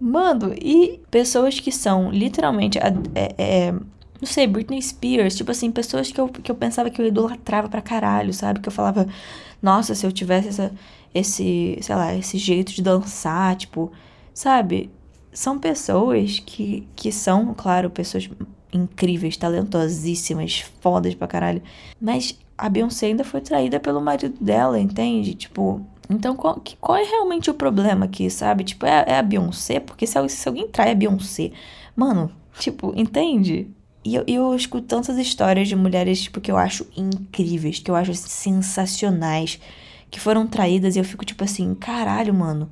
[0.00, 2.78] Mano, e pessoas que são literalmente.
[2.78, 3.74] É, é,
[4.20, 7.68] não sei, Britney Spears, tipo assim, pessoas que eu, que eu pensava que eu idolatrava
[7.68, 8.60] pra caralho, sabe?
[8.60, 9.06] Que eu falava,
[9.62, 10.72] nossa, se eu tivesse essa,
[11.14, 13.90] esse, sei lá, esse jeito de dançar, tipo,
[14.34, 14.90] sabe?
[15.32, 18.28] são pessoas que, que são, claro, pessoas
[18.72, 21.62] incríveis, talentosíssimas, fodas pra caralho.
[22.00, 25.34] Mas a Beyoncé ainda foi traída pelo marido dela, entende?
[25.34, 28.64] Tipo, então qual, qual é realmente o problema aqui, sabe?
[28.64, 29.80] Tipo, é, é a Beyoncé?
[29.80, 31.52] Porque se, se alguém trai a Beyoncé,
[31.96, 33.68] mano, tipo, entende?
[34.04, 37.96] E eu, eu escuto tantas histórias de mulheres, tipo, que eu acho incríveis, que eu
[37.96, 39.60] acho sensacionais,
[40.10, 42.70] que foram traídas e eu fico tipo assim, caralho, mano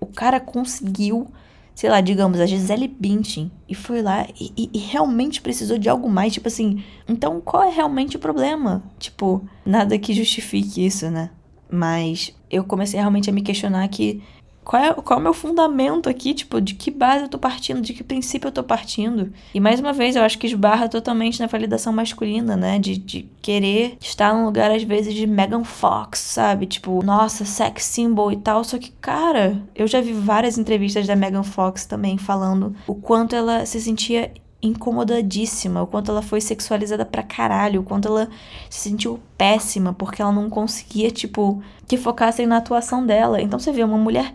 [0.00, 1.26] o cara conseguiu,
[1.74, 5.88] sei lá, digamos, a Gisele Bündchen e foi lá e, e, e, realmente precisou de
[5.88, 6.82] algo mais, tipo assim.
[7.08, 8.82] Então, qual é realmente o problema?
[8.98, 11.30] Tipo, nada que justifique isso, né?
[11.70, 14.22] Mas eu comecei realmente a me questionar que
[14.70, 16.32] qual é, qual é o meu fundamento aqui?
[16.32, 17.80] Tipo, de que base eu tô partindo?
[17.80, 19.32] De que princípio eu tô partindo?
[19.52, 22.78] E mais uma vez, eu acho que esbarra totalmente na validação masculina, né?
[22.78, 26.66] De, de querer estar num lugar, às vezes, de Megan Fox, sabe?
[26.66, 28.62] Tipo, nossa, sex symbol e tal.
[28.62, 33.34] Só que, cara, eu já vi várias entrevistas da Megan Fox também falando o quanto
[33.34, 38.28] ela se sentia incomodadíssima, o quanto ela foi sexualizada pra caralho, o quanto ela
[38.68, 43.42] se sentiu péssima porque ela não conseguia, tipo, que focassem na atuação dela.
[43.42, 44.32] Então você vê uma mulher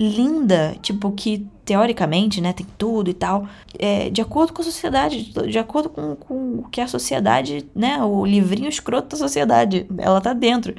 [0.00, 3.46] linda, tipo, que teoricamente, né, tem tudo e tal,
[3.78, 8.02] é, de acordo com a sociedade, de acordo com, com o que a sociedade, né,
[8.02, 10.74] o livrinho escroto da sociedade, ela tá dentro.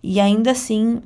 [0.00, 1.02] E ainda assim,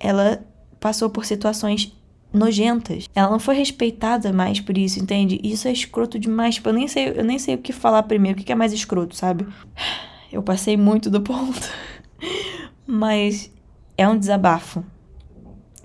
[0.00, 0.42] ela
[0.80, 1.92] passou por situações
[2.32, 3.08] nojentas.
[3.14, 5.38] Ela não foi respeitada mais por isso, entende?
[5.42, 6.54] Isso é escroto demais.
[6.54, 8.72] Tipo, eu nem sei, eu nem sei o que falar primeiro, o que é mais
[8.72, 9.46] escroto, sabe?
[10.32, 11.70] Eu passei muito do ponto.
[12.86, 13.52] Mas
[13.96, 14.82] é um desabafo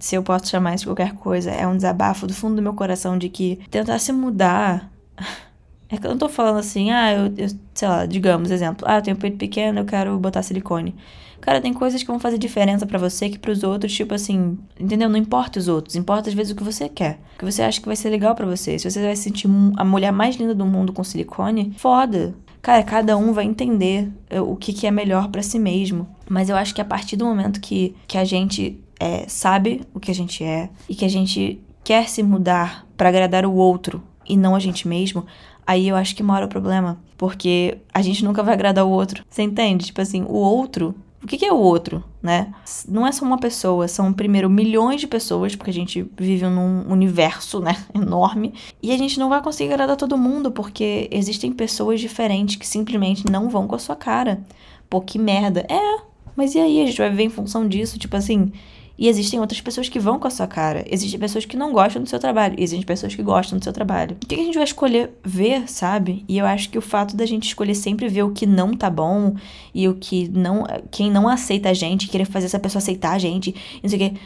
[0.04, 2.74] se eu posso chamar isso de qualquer coisa, é um desabafo do fundo do meu
[2.74, 4.92] coração de que tentar se mudar.
[5.89, 8.96] É que eu não tô falando assim, ah, eu, eu sei lá, digamos, exemplo, ah,
[8.96, 10.96] eu tenho peito pequeno, eu quero botar silicone.
[11.39, 15.08] Cara, tem coisas que vão fazer diferença para você que pros outros, tipo assim, entendeu?
[15.08, 17.20] Não importa os outros, importa às vezes o que você quer.
[17.36, 18.80] O que você acha que vai ser legal para você.
[18.80, 22.34] Se você vai se sentir a mulher mais linda do mundo com silicone, foda.
[22.60, 26.08] Cara, cada um vai entender eh, o que, que é melhor para si mesmo.
[26.28, 30.00] Mas eu acho que a partir do momento que, que a gente é, sabe o
[30.00, 34.02] que a gente é e que a gente quer se mudar para agradar o outro
[34.26, 35.26] e não a gente mesmo,
[35.68, 36.98] aí eu acho que mora o problema.
[37.18, 39.26] Porque a gente nunca vai agradar o outro.
[39.30, 39.88] Você entende?
[39.88, 40.96] Tipo assim, o outro.
[41.22, 42.54] O que, que é o outro, né?
[42.88, 46.89] Não é só uma pessoa, são primeiro milhões de pessoas, porque a gente vive num
[46.92, 52.02] universo, né, enorme, e a gente não vai conseguir agradar todo mundo, porque existem pessoas
[52.02, 54.44] diferentes que simplesmente não vão com a sua cara.
[54.89, 55.66] Pô, que merda.
[55.70, 56.02] É,
[56.36, 56.82] mas e aí?
[56.82, 58.52] A gente vai viver em função disso, tipo assim,
[58.98, 60.86] e existem outras pessoas que vão com a sua cara.
[60.88, 62.56] Existem pessoas que não gostam do seu trabalho.
[62.58, 64.16] Existem pessoas que gostam do seu trabalho.
[64.24, 66.24] O que a gente vai escolher ver, sabe?
[66.28, 68.90] E eu acho que o fato da gente escolher sempre ver o que não tá
[68.90, 69.36] bom
[69.74, 70.64] e o que não.
[70.92, 74.12] Quem não aceita a gente, querer fazer essa pessoa aceitar a gente, não sei o
[74.12, 74.18] quê.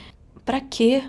[0.43, 1.03] Pra quê?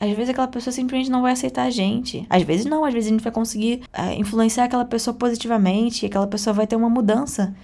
[0.00, 2.26] Às vezes aquela pessoa simplesmente não vai aceitar a gente.
[2.30, 6.06] Às vezes não, às vezes a gente vai conseguir uh, influenciar aquela pessoa positivamente e
[6.06, 7.54] aquela pessoa vai ter uma mudança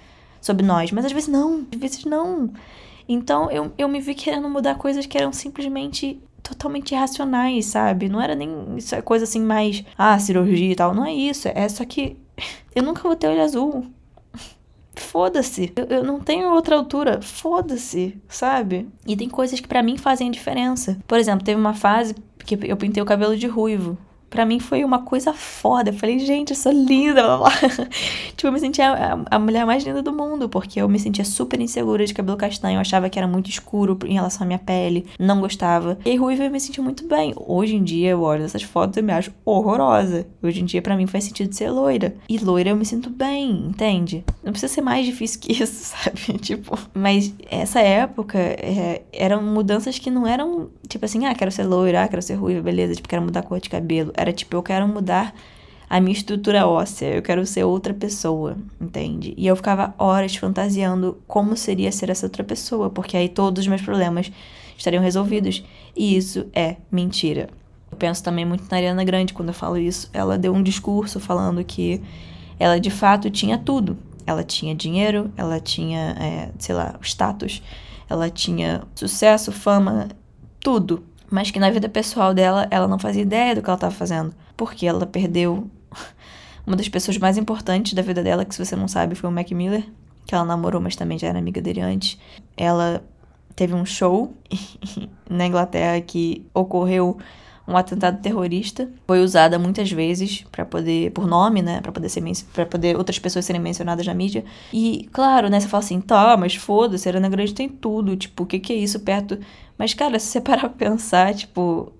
[0.41, 0.91] sobre nós.
[0.93, 2.51] Mas às vezes não, às vezes não.
[3.09, 8.09] Então eu, eu me vi querendo mudar coisas que eram simplesmente totalmente irracionais, sabe?
[8.09, 10.94] Não era nem isso é coisa assim mais, ah, cirurgia e tal.
[10.94, 11.49] Não é isso.
[11.49, 12.16] É só que
[12.75, 13.87] eu nunca vou ter olho azul.
[14.94, 15.73] foda-se.
[15.77, 18.88] Eu, eu, não tenho outra altura, foda-se, sabe?
[19.07, 20.99] E tem coisas que para mim fazem diferença.
[21.07, 23.97] Por exemplo, teve uma fase que eu pintei o cabelo de ruivo.
[24.31, 25.91] Pra mim foi uma coisa foda.
[25.91, 27.51] Eu falei, gente, eu sou linda, blá blá.
[28.37, 31.25] tipo, eu me sentia a, a, mulher mais linda do mundo, porque eu me sentia
[31.25, 32.77] super insegura de cabelo castanho.
[32.77, 35.99] Eu achava que era muito escuro em relação à minha pele, não gostava.
[36.05, 37.33] E ruiva eu me senti muito bem.
[37.37, 40.27] Hoje em dia eu olho essas fotos e me acho horrorosa.
[40.43, 42.14] Hoje em dia para mim faz sentido ser loira.
[42.29, 44.25] E loira eu me sinto bem, entende?
[44.45, 46.38] Não precisa ser mais difícil que isso, sabe?
[46.38, 51.64] tipo, mas essa época é, eram mudanças que não eram tipo assim, ah, quero ser
[51.64, 54.57] loira, ah, quero ser ruiva, beleza, tipo, quero mudar a cor de cabelo era tipo,
[54.57, 55.35] eu quero mudar
[55.88, 59.33] a minha estrutura óssea, eu quero ser outra pessoa, entende?
[59.37, 63.68] E eu ficava horas fantasiando como seria ser essa outra pessoa, porque aí todos os
[63.68, 64.31] meus problemas
[64.76, 65.64] estariam resolvidos.
[65.96, 67.48] E isso é mentira.
[67.90, 70.11] Eu penso também muito na Ariana Grande quando eu falo isso.
[70.12, 72.02] Ela deu um discurso falando que
[72.59, 73.96] ela de fato tinha tudo.
[74.26, 77.62] Ela tinha dinheiro, ela tinha, é, sei lá, status,
[78.11, 80.09] ela tinha sucesso, fama,
[80.61, 83.95] tudo mas que na vida pessoal dela ela não fazia ideia do que ela estava
[83.95, 85.69] fazendo, porque ela perdeu
[86.67, 89.33] uma das pessoas mais importantes da vida dela, que se você não sabe foi o
[89.33, 89.85] Mac Miller,
[90.27, 92.19] que ela namorou, mas também já era amiga dele antes.
[92.57, 93.03] Ela
[93.57, 94.33] teve um show
[95.29, 97.19] na Inglaterra que ocorreu
[97.69, 98.88] um atentado terrorista.
[99.07, 103.19] Foi usada muitas vezes para poder por nome, né, para poder ser para poder outras
[103.19, 104.43] pessoas serem mencionadas na mídia.
[104.73, 108.47] E claro, né, você fala assim: "Tá, mas foda-se, Ariana Grande tem tudo, tipo, o
[108.47, 109.38] que que é isso perto
[109.79, 111.93] mas, cara, se você parar pra pensar, tipo,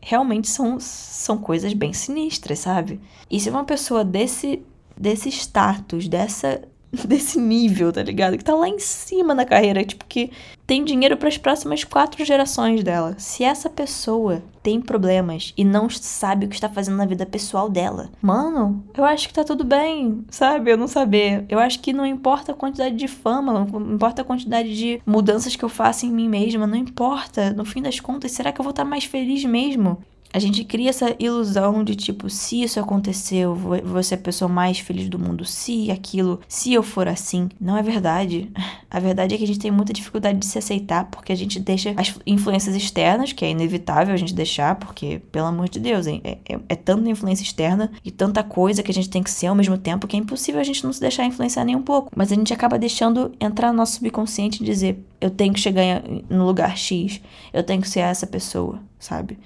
[0.00, 3.00] realmente são, são coisas bem sinistras, sabe?
[3.30, 4.62] E se uma pessoa desse,
[4.96, 6.62] desse status, dessa
[7.06, 8.36] desse nível, tá ligado?
[8.36, 10.30] Que tá lá em cima na carreira, tipo, que
[10.66, 13.14] tem dinheiro para as próximas quatro gerações dela.
[13.18, 17.70] Se essa pessoa tem problemas e não sabe o que está fazendo na vida pessoal
[17.70, 20.70] dela, mano, eu acho que tá tudo bem, sabe?
[20.70, 21.44] Eu não saber.
[21.48, 25.56] Eu acho que não importa a quantidade de fama, não importa a quantidade de mudanças
[25.56, 27.50] que eu faço em mim mesma, não importa.
[27.52, 29.98] No fim das contas, será que eu vou estar mais feliz mesmo?
[30.32, 34.78] A gente cria essa ilusão de tipo, se isso aconteceu, vou ser a pessoa mais
[34.78, 37.48] feliz do mundo, se aquilo, se eu for assim.
[37.60, 38.50] Não é verdade.
[38.90, 41.60] A verdade é que a gente tem muita dificuldade de se aceitar porque a gente
[41.60, 46.06] deixa as influências externas, que é inevitável a gente deixar, porque, pelo amor de Deus,
[46.06, 49.48] é, é, é tanta influência externa e tanta coisa que a gente tem que ser
[49.48, 52.10] ao mesmo tempo que é impossível a gente não se deixar influenciar nem um pouco.
[52.16, 56.02] Mas a gente acaba deixando entrar no nosso subconsciente e dizer: eu tenho que chegar
[56.30, 57.20] no lugar X,
[57.52, 59.38] eu tenho que ser essa pessoa, sabe?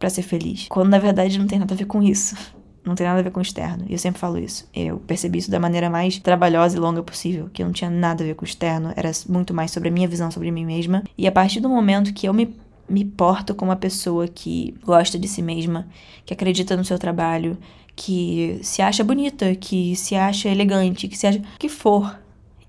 [0.00, 0.66] Para ser feliz.
[0.68, 2.34] Quando na verdade não tem nada a ver com isso.
[2.82, 3.84] Não tem nada a ver com o externo.
[3.86, 4.66] E eu sempre falo isso.
[4.74, 7.50] Eu percebi isso da maneira mais trabalhosa e longa possível.
[7.52, 8.92] Que não tinha nada a ver com o externo.
[8.96, 11.04] Era muito mais sobre a minha visão sobre mim mesma.
[11.16, 12.56] E a partir do momento que eu me,
[12.88, 15.86] me porto como uma pessoa que gosta de si mesma,
[16.24, 17.58] que acredita no seu trabalho,
[17.94, 21.42] que se acha bonita, que se acha elegante, que se acha.
[21.58, 22.18] que for.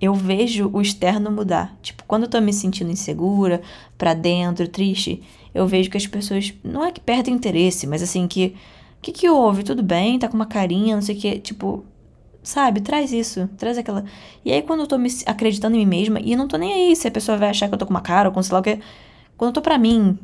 [0.02, 1.78] Eu vejo o externo mudar.
[1.82, 3.62] Tipo, quando eu tô me sentindo insegura,
[3.98, 8.28] pra dentro, triste eu vejo que as pessoas não é que perdem interesse, mas assim
[8.28, 8.56] que
[8.98, 9.64] o que, que houve?
[9.64, 10.20] Tudo bem?
[10.20, 11.84] Tá com uma carinha, não sei o que, tipo,
[12.44, 12.82] sabe?
[12.82, 14.06] Traz isso, traz aquela.
[14.46, 16.72] E aí quando eu tô me acreditando em mim mesma, e eu não tô nem
[16.74, 18.54] aí se a pessoa vai achar que eu tô com uma cara ou com sei
[18.54, 18.80] lá o que,
[19.38, 20.18] quando eu tô pra mim,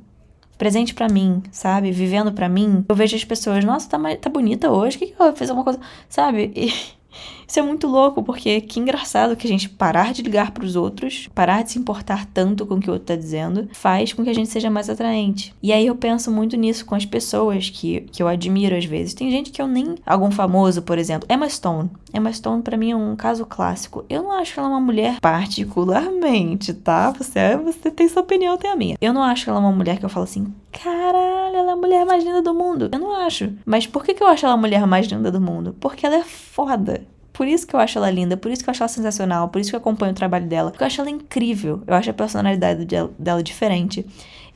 [0.57, 1.91] presente para mim, sabe?
[1.91, 5.21] Vivendo para mim, eu vejo as pessoas, nossa, tá, tá bonita hoje, o que, que
[5.21, 6.51] eu fiz alguma coisa, sabe?
[6.55, 6.71] E
[7.47, 10.75] isso é muito louco, porque que engraçado que a gente parar de ligar para os
[10.75, 14.23] outros, parar de se importar tanto com o que o outro tá dizendo, faz com
[14.23, 15.55] que a gente seja mais atraente.
[15.63, 19.13] E aí eu penso muito nisso com as pessoas que, que eu admiro às vezes.
[19.13, 19.95] Tem gente que eu nem.
[20.05, 21.27] Algum famoso, por exemplo.
[21.31, 21.89] Emma Stone.
[22.13, 24.03] Emma Stone, para mim, é um caso clássico.
[24.09, 27.11] Eu não acho ela uma mulher particularmente, tá?
[27.11, 28.97] Você, você tem sua opinião, tem a minha.
[28.99, 32.05] Eu não acho ela uma mulher que eu falo assim, caralho, ela é a mulher
[32.05, 32.89] mais linda do mundo.
[32.91, 33.53] Eu não acho.
[33.65, 35.75] Mas por que, que eu acho ela a mulher mais linda do mundo?
[35.79, 37.05] Porque ela é foda.
[37.37, 39.61] Por isso que eu acho ela linda, por isso que eu acho ela sensacional, por
[39.61, 40.71] isso que eu acompanho o trabalho dela.
[40.71, 41.83] Porque eu acho ela incrível.
[41.85, 42.83] Eu acho a personalidade
[43.19, 44.03] dela diferente.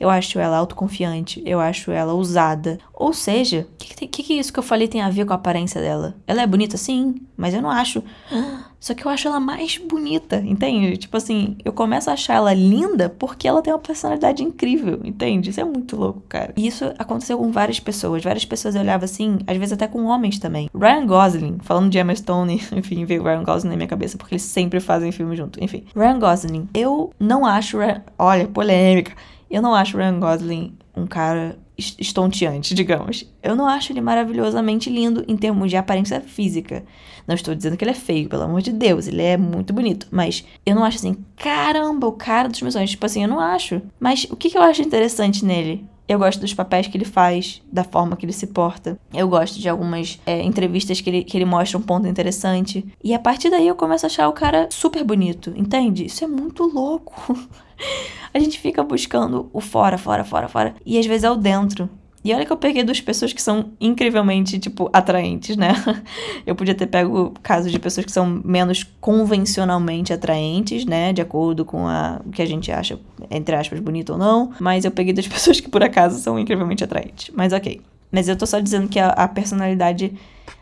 [0.02, 2.76] Eu acho ela autoconfiante, eu acho ela ousada.
[2.92, 5.36] Ou seja, o que, que, que isso que eu falei tem a ver com a
[5.36, 6.16] aparência dela?
[6.26, 8.02] Ela é bonita, sim, mas eu não acho.
[8.80, 10.96] Só que eu acho ela mais bonita, entende?
[10.96, 15.50] Tipo assim, eu começo a achar ela linda porque ela tem uma personalidade incrível, entende?
[15.50, 16.52] Isso é muito louco, cara.
[16.56, 18.24] E isso aconteceu com várias pessoas.
[18.24, 20.68] Várias pessoas olhavam assim, às vezes até com homens também.
[20.74, 24.42] Ryan Gosling, falando de Emma Stone, enfim, veio Ryan Gosling na minha cabeça porque eles
[24.42, 25.62] sempre fazem filme junto.
[25.62, 27.78] Enfim, Ryan Gosling, eu não acho.
[28.18, 29.12] Olha, polêmica.
[29.52, 33.30] Eu não acho Ryan Gosling um cara estonteante, digamos.
[33.42, 36.84] Eu não acho ele maravilhosamente lindo em termos de aparência física.
[37.26, 40.08] Não estou dizendo que ele é feio, pelo amor de Deus, ele é muito bonito.
[40.10, 42.90] Mas eu não acho assim, caramba, o cara dos meus sonhos.
[42.90, 43.80] Tipo assim, eu não acho.
[44.00, 45.86] Mas o que, que eu acho interessante nele?
[46.08, 48.98] Eu gosto dos papéis que ele faz, da forma que ele se porta.
[49.14, 52.84] Eu gosto de algumas é, entrevistas que ele, que ele mostra um ponto interessante.
[53.02, 56.04] E a partir daí eu começo a achar o cara super bonito, entende?
[56.04, 57.38] Isso é muito louco.
[58.34, 60.74] a gente fica buscando o fora, fora, fora, fora.
[60.84, 61.88] E às vezes é o dentro.
[62.24, 65.72] E olha que eu peguei duas pessoas que são incrivelmente, tipo, atraentes, né?
[66.46, 71.12] Eu podia ter pego casos de pessoas que são menos convencionalmente atraentes, né?
[71.12, 72.98] De acordo com a, o que a gente acha,
[73.30, 74.52] entre aspas, bonito ou não.
[74.60, 77.30] Mas eu peguei duas pessoas que, por acaso, são incrivelmente atraentes.
[77.34, 77.80] Mas ok.
[78.12, 80.12] Mas eu tô só dizendo que a, a personalidade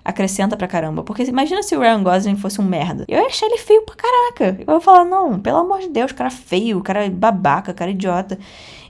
[0.04, 1.02] acrescenta pra caramba.
[1.02, 3.04] Porque imagina se o Ryan Gosling fosse um merda.
[3.08, 4.62] Eu ia achar ele feio pra caraca.
[4.66, 8.38] Eu ia falar, não, pelo amor de Deus, cara feio, cara babaca, cara idiota.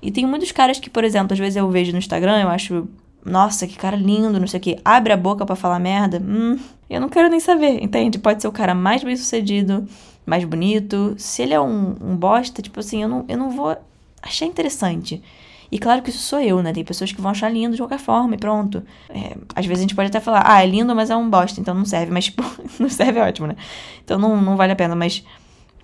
[0.03, 2.87] E tem muitos caras que, por exemplo, às vezes eu vejo no Instagram, eu acho,
[3.25, 4.79] nossa, que cara lindo, não sei o que.
[4.85, 6.23] Abre a boca para falar merda.
[6.23, 8.19] Hum, eu não quero nem saber, entende?
[8.19, 9.87] Pode ser o cara mais bem sucedido,
[10.27, 11.15] mais bonito.
[11.17, 13.77] Se ele é um, um bosta, tipo assim, eu não, eu não vou
[14.23, 15.23] achar interessante.
[15.71, 16.73] E claro que isso sou eu, né?
[16.73, 18.83] Tem pessoas que vão achar lindo de qualquer forma e pronto.
[19.09, 21.61] É, às vezes a gente pode até falar, ah, é lindo, mas é um bosta,
[21.61, 22.13] então não serve.
[22.13, 22.43] Mas, tipo,
[22.79, 23.57] não serve é ótimo, né?
[24.05, 24.97] Então não, não vale a pena.
[24.97, 25.25] Mas,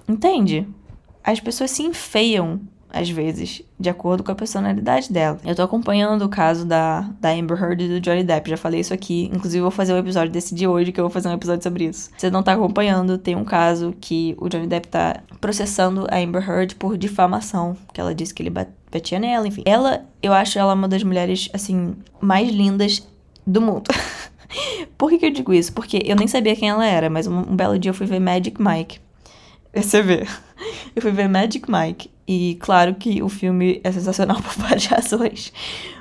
[0.09, 0.67] entende?
[1.23, 5.39] As pessoas se enfeiam, às vezes, de acordo com a personalidade dela.
[5.45, 8.81] Eu tô acompanhando o caso da, da Amber Heard e do Johnny Depp, já falei
[8.81, 9.31] isso aqui.
[9.33, 11.85] Inclusive, vou fazer um episódio desse de hoje, que eu vou fazer um episódio sobre
[11.85, 12.11] isso.
[12.17, 16.19] Se você não tá acompanhando, tem um caso que o Johnny Depp tá processando a
[16.19, 19.63] Amber Heard por difamação, que ela disse que ele bate batia nela, enfim.
[19.65, 23.07] Ela, eu acho ela uma das mulheres, assim, mais lindas
[23.47, 23.91] do mundo.
[24.97, 25.73] Por que, que, eu digo isso?
[25.73, 28.21] Porque eu nem sabia quem ela era, mas um, um belo dia eu fui ver
[28.21, 29.01] Magic Mike.
[29.75, 30.27] Você vê.
[30.95, 32.11] Eu fui ver Magic Mike.
[32.27, 35.53] E claro que o filme é sensacional por várias razões.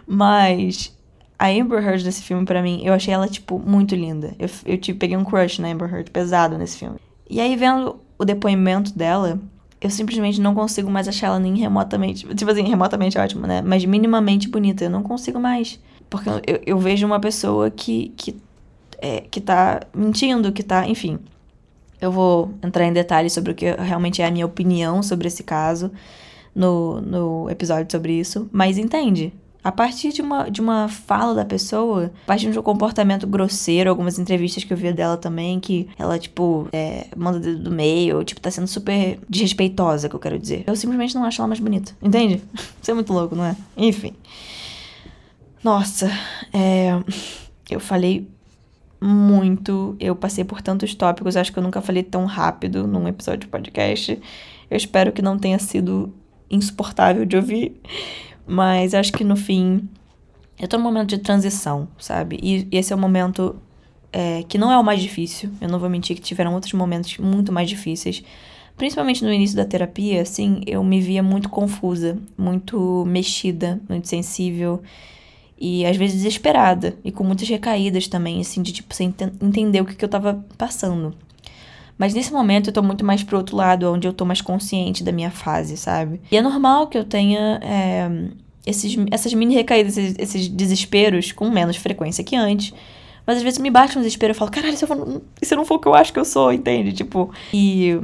[0.08, 0.96] Mas
[1.38, 4.34] a Amber Heard desse filme, para mim, eu achei ela, tipo, muito linda.
[4.40, 6.98] Eu, eu tipo, peguei um crush na Amber Heard pesado nesse filme.
[7.30, 9.40] E aí, vendo o depoimento dela,
[9.82, 12.28] eu simplesmente não consigo mais achar ela nem remotamente.
[12.36, 13.62] Tipo assim, remotamente é ótimo, né?
[13.62, 14.84] Mas minimamente bonita.
[14.86, 15.80] Eu não consigo mais.
[16.10, 18.36] Porque eu, eu vejo uma pessoa que, que,
[19.00, 20.88] é, que tá mentindo, que tá.
[20.88, 21.20] Enfim.
[22.02, 25.44] Eu vou entrar em detalhes sobre o que realmente é a minha opinião sobre esse
[25.44, 25.92] caso
[26.54, 28.50] no, no episódio sobre isso.
[28.52, 29.34] Mas entende?
[29.66, 33.90] A partir de uma, de uma fala da pessoa, a partir de um comportamento grosseiro,
[33.90, 38.24] algumas entrevistas que eu vi dela também, que ela, tipo, é, manda dedo do meio,
[38.24, 40.64] tipo, tá sendo super desrespeitosa, que eu quero dizer.
[40.68, 42.44] Eu simplesmente não acho ela mais bonita, entende?
[42.80, 43.56] Isso é muito louco, não é?
[43.76, 44.14] Enfim.
[45.64, 46.12] Nossa,
[46.54, 46.92] é,
[47.68, 48.30] eu falei
[49.02, 53.40] muito, eu passei por tantos tópicos, acho que eu nunca falei tão rápido num episódio
[53.40, 54.22] de podcast.
[54.70, 56.14] Eu espero que não tenha sido
[56.52, 57.82] insuportável de ouvir.
[58.48, 59.88] Mas acho que no fim,
[60.60, 62.40] eu tô num momento de transição, sabe?
[62.42, 63.56] E, esse é o momento
[64.12, 65.50] é, que não é o mais difícil.
[65.60, 68.24] Eu não vou mentir que tiveram outros momentos muito mais difíceis.
[68.78, 74.82] Principalmente no início da terapia, assim, eu me via muito confusa, muito mexida, muito sensível
[75.58, 79.86] e às vezes desesperada e com muitas recaídas também, assim, de tipo, sem entender o
[79.86, 81.16] que, que eu tava passando.
[81.98, 85.04] Mas nesse momento eu tô muito mais pro outro lado, onde eu tô mais consciente
[85.04, 86.22] da minha fase, sabe?
[86.30, 88.10] E é normal que eu tenha é,
[88.66, 92.74] esses, essas mini recaídas, esses, esses, desesperos com menos frequência que antes.
[93.26, 95.80] Mas às vezes me bate um desespero e falo, caralho, se, eu não for o
[95.80, 96.94] que eu acho que eu sou, entende?
[96.94, 97.98] Tipo, e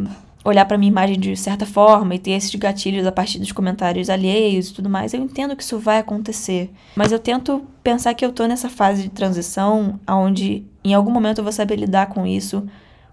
[0.43, 4.10] olhar para minha imagem de certa forma e ter esses gatilhos a partir dos comentários
[4.10, 6.71] alheios e tudo mais, eu entendo que isso vai acontecer.
[6.95, 11.39] Mas eu tento pensar que eu tô nessa fase de transição onde em algum momento
[11.39, 12.67] eu vou saber lidar com isso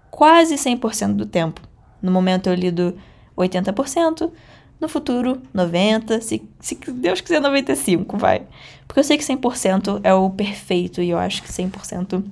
[0.09, 1.61] quase 100% do tempo.
[2.01, 2.97] No momento eu lido
[3.37, 4.31] 80%,
[4.79, 8.43] no futuro 90%, se, se Deus quiser 95%, vai.
[8.87, 12.23] Porque eu sei que 100% é o perfeito e eu acho que 100%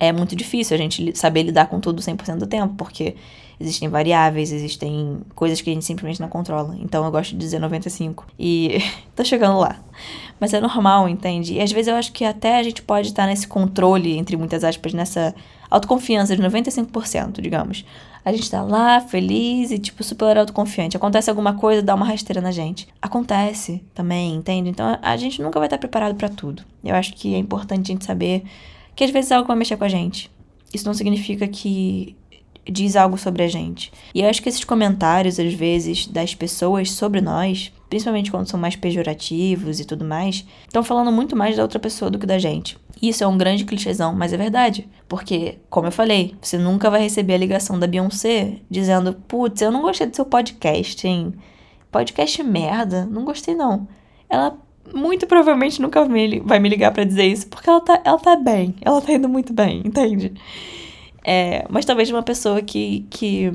[0.00, 3.14] é muito difícil a gente saber lidar com tudo 100% do tempo, porque
[3.60, 6.74] existem variáveis, existem coisas que a gente simplesmente não controla.
[6.80, 8.26] Então eu gosto de dizer 95.
[8.38, 8.78] E
[9.14, 9.76] tô chegando lá.
[10.40, 11.54] Mas é normal, entende?
[11.54, 14.64] E às vezes eu acho que até a gente pode estar nesse controle, entre muitas
[14.64, 15.34] aspas, nessa
[15.70, 17.84] autoconfiança de 95%, digamos.
[18.24, 20.96] A gente tá lá, feliz e, tipo, super autoconfiante.
[20.96, 22.88] Acontece alguma coisa, dá uma rasteira na gente.
[23.00, 24.70] Acontece também, entende?
[24.70, 26.62] Então a gente nunca vai estar preparado para tudo.
[26.82, 28.44] Eu acho que é importante a gente saber
[29.00, 30.30] que às vezes algo vai mexer com a gente.
[30.74, 32.14] Isso não significa que
[32.70, 33.90] diz algo sobre a gente.
[34.14, 38.60] E eu acho que esses comentários, às vezes, das pessoas sobre nós, principalmente quando são
[38.60, 42.38] mais pejorativos e tudo mais, estão falando muito mais da outra pessoa do que da
[42.38, 42.76] gente.
[43.00, 44.86] Isso é um grande clichêzão, mas é verdade.
[45.08, 49.72] Porque, como eu falei, você nunca vai receber a ligação da Beyoncé dizendo: Putz, eu
[49.72, 51.32] não gostei do seu podcast, hein?
[51.90, 53.88] Podcast merda, não gostei não.
[54.28, 54.58] Ela
[54.94, 56.04] muito provavelmente nunca
[56.44, 59.28] vai me ligar para dizer isso, porque ela tá, ela tá bem, ela tá indo
[59.28, 60.32] muito bem, entende?
[61.24, 63.52] É, mas talvez uma pessoa que, que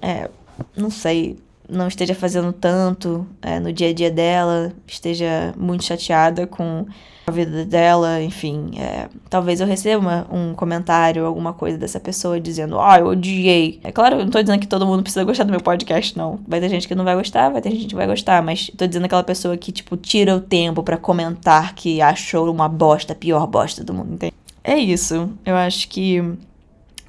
[0.00, 0.28] é,
[0.76, 1.36] não sei,
[1.68, 6.86] não esteja fazendo tanto é, no dia a dia dela, esteja muito chateada com
[7.26, 8.70] a vida dela, enfim.
[8.78, 13.80] É, talvez eu receba um comentário, alguma coisa dessa pessoa dizendo, ah, eu odiei.
[13.82, 16.38] É claro, eu não tô dizendo que todo mundo precisa gostar do meu podcast, não.
[16.46, 18.86] Vai ter gente que não vai gostar, vai ter gente que vai gostar, mas tô
[18.86, 23.16] dizendo aquela pessoa que, tipo, tira o tempo para comentar que achou uma bosta, a
[23.16, 24.34] pior bosta do mundo, entende?
[24.62, 25.28] É isso.
[25.44, 26.22] Eu acho que,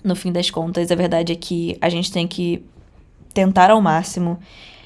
[0.03, 2.65] no fim das contas, a verdade é que a gente tem que
[3.35, 4.39] tentar ao máximo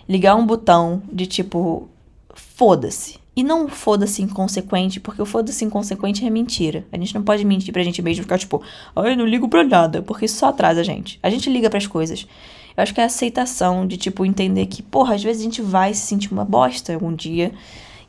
[0.10, 1.88] ligar um botão de tipo,
[2.34, 3.21] foda-se.
[3.36, 6.86] E não foda-se inconsequente, porque o foda-se inconsequente é mentira.
[6.92, 8.62] A gente não pode mentir pra gente mesmo ficar tipo,
[8.96, 11.18] ai, não ligo pra nada, porque isso só atrasa a gente.
[11.24, 12.28] A gente liga para as coisas.
[12.76, 15.62] Eu acho que é a aceitação de, tipo, entender que, porra, às vezes a gente
[15.62, 17.54] vai se sentir uma bosta algum dia,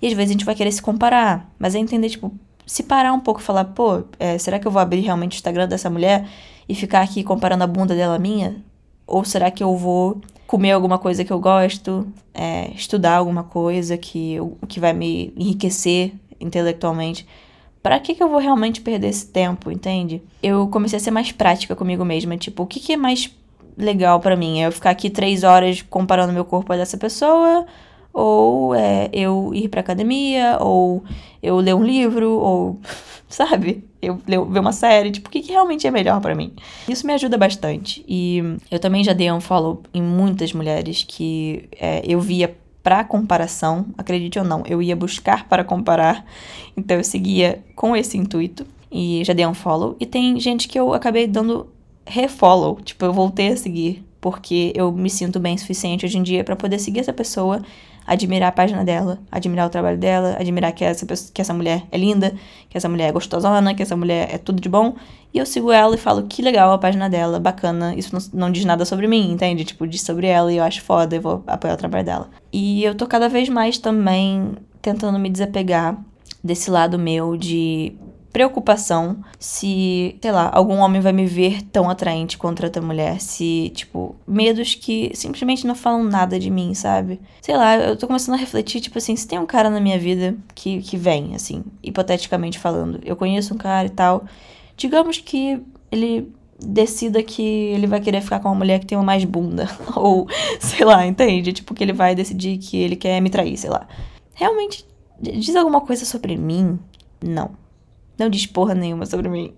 [0.01, 1.53] e às vezes a gente vai querer se comparar.
[1.59, 2.33] Mas é entender, tipo,
[2.67, 5.37] se parar um pouco e falar, pô, é, será que eu vou abrir realmente o
[5.37, 6.29] Instagram dessa mulher
[6.69, 8.57] e ficar aqui comparando a bunda dela à minha?
[9.07, 10.21] Ou será que eu vou
[10.53, 15.33] comer alguma coisa que eu gosto, é, estudar alguma coisa que, eu, que vai me
[15.35, 17.27] enriquecer intelectualmente.
[17.83, 20.21] Para que, que eu vou realmente perder esse tempo, entende?
[20.43, 22.37] Eu comecei a ser mais prática comigo mesma.
[22.37, 23.35] Tipo, o que, que é mais
[23.79, 24.61] legal para mim?
[24.61, 27.65] É eu ficar aqui três horas comparando meu corpo a dessa pessoa?
[28.13, 30.59] Ou é eu ir pra academia?
[30.61, 31.03] Ou
[31.43, 32.31] eu ler um livro?
[32.31, 32.79] Ou,
[33.27, 33.83] sabe?
[34.03, 36.53] Eu ver uma série, tipo, o que, que realmente é melhor para mim.
[36.89, 38.05] Isso me ajuda bastante.
[38.09, 43.05] E eu também já dei um follow em muitas mulheres que é, eu via para
[43.05, 46.27] comparação, acredite ou não, eu ia buscar para comparar,
[46.77, 49.97] então eu seguia com esse intuito e já dei um follow.
[50.01, 51.69] E tem gente que eu acabei dando
[52.05, 56.43] refollow, tipo, eu voltei a seguir, porque eu me sinto bem suficiente hoje em dia
[56.43, 57.63] para poder seguir essa pessoa
[58.07, 61.85] admirar a página dela, admirar o trabalho dela, admirar que essa, pessoa, que essa mulher
[61.91, 62.35] é linda,
[62.69, 64.95] que essa mulher é gostosona, que essa mulher é tudo de bom.
[65.33, 67.95] E eu sigo ela e falo que legal a página dela, bacana.
[67.95, 69.65] Isso não, não diz nada sobre mim, entende?
[69.65, 72.31] Tipo, diz sobre ela e eu acho foda e vou apoiar o trabalho dela.
[72.53, 75.99] E eu tô cada vez mais também tentando me desapegar
[76.43, 77.95] desse lado meu de
[78.33, 83.21] preocupação se, sei lá, algum homem vai me ver tão atraente contra outra mulher.
[83.21, 87.21] Se, tipo, medos que simplesmente não falam nada de mim, sabe?
[87.43, 89.99] Sei lá, eu tô começando a refletir, tipo assim, se tem um cara na minha
[89.99, 93.01] vida que, que vem, assim, hipoteticamente falando.
[93.05, 94.25] Eu conheço um cara e tal.
[94.77, 95.61] Digamos que
[95.91, 99.69] ele decida que ele vai querer ficar com uma mulher que tem mais bunda.
[99.95, 100.27] Ou,
[100.59, 101.53] sei lá, entende?
[101.53, 103.87] Tipo, que ele vai decidir que ele quer me trair, sei lá.
[104.33, 104.87] Realmente,
[105.21, 106.79] diz alguma coisa sobre mim?
[107.23, 107.62] Não
[108.19, 109.53] não diz porra nenhuma sobre mim.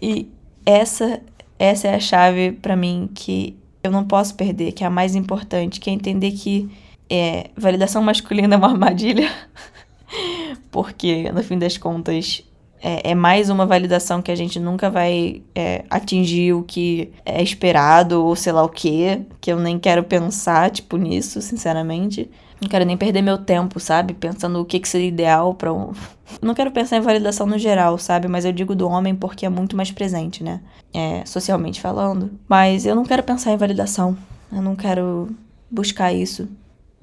[0.00, 0.28] E
[0.64, 1.20] essa
[1.58, 5.14] essa é a chave para mim que eu não posso perder, que é a mais
[5.14, 6.70] importante, que é entender que
[7.08, 9.30] é, validação masculina é uma armadilha.
[10.70, 12.42] Porque, no fim das contas,
[12.82, 17.42] é, é, mais uma validação que a gente nunca vai é, atingir o que é
[17.42, 22.30] esperado, ou sei lá o que, que eu nem quero pensar, tipo, nisso, sinceramente.
[22.64, 24.14] Não quero nem perder meu tempo, sabe?
[24.14, 25.92] Pensando o que, que seria ideal para um.
[26.40, 28.26] Não quero pensar em validação no geral, sabe?
[28.26, 30.62] Mas eu digo do homem porque é muito mais presente, né?
[30.92, 32.30] É, socialmente falando.
[32.48, 34.16] Mas eu não quero pensar em validação.
[34.50, 35.28] Eu não quero
[35.70, 36.48] buscar isso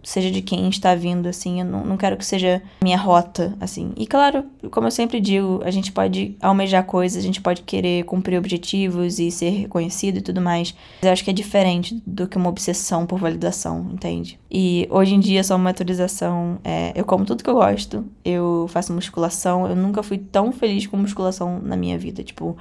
[0.04, 3.92] seja de quem está vindo, assim, eu não, não quero que seja minha rota, assim.
[3.96, 8.04] E claro, como eu sempre digo, a gente pode almejar coisas, a gente pode querer
[8.06, 10.74] cumprir objetivos e ser reconhecido e tudo mais.
[11.02, 14.40] Mas eu acho que é diferente do que uma obsessão por validação, entende?
[14.50, 18.68] E hoje em dia, só uma atualização, é, eu como tudo que eu gosto, eu
[18.70, 22.58] faço musculação, eu nunca fui tão feliz com musculação na minha vida, tipo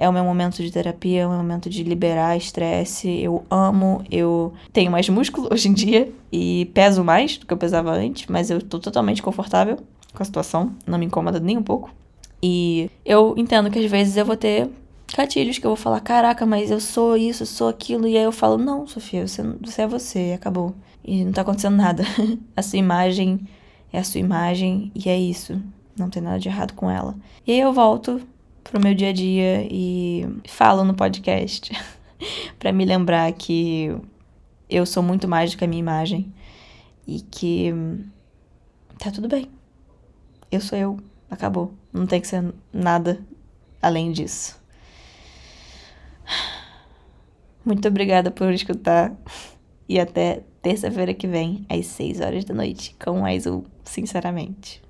[0.00, 3.06] é o meu momento de terapia, é o meu momento de liberar estresse.
[3.20, 7.58] Eu amo, eu tenho mais músculo hoje em dia e peso mais do que eu
[7.58, 9.76] pesava antes, mas eu tô totalmente confortável
[10.14, 11.94] com a situação, não me incomoda nem um pouco.
[12.42, 14.70] E eu entendo que às vezes eu vou ter
[15.14, 18.24] gatilhos que eu vou falar, caraca, mas eu sou isso, eu sou aquilo, e aí
[18.24, 20.74] eu falo, não, Sofia, você, você é você, acabou.
[21.04, 22.04] E não tá acontecendo nada.
[22.56, 23.46] a sua imagem
[23.92, 25.60] é a sua imagem e é isso.
[25.94, 27.14] Não tem nada de errado com ela.
[27.46, 28.22] E aí eu volto
[28.64, 31.72] pro meu dia a dia e falo no podcast
[32.58, 33.94] para me lembrar que
[34.68, 36.32] eu sou muito mais do que a minha imagem
[37.06, 37.72] e que
[38.98, 39.50] tá tudo bem.
[40.50, 40.98] Eu sou eu,
[41.30, 41.74] acabou.
[41.92, 43.20] Não tem que ser nada
[43.80, 44.60] além disso.
[47.64, 49.12] Muito obrigada por escutar
[49.88, 54.89] e até terça-feira que vem, às 6 horas da noite, com mais um Sinceramente.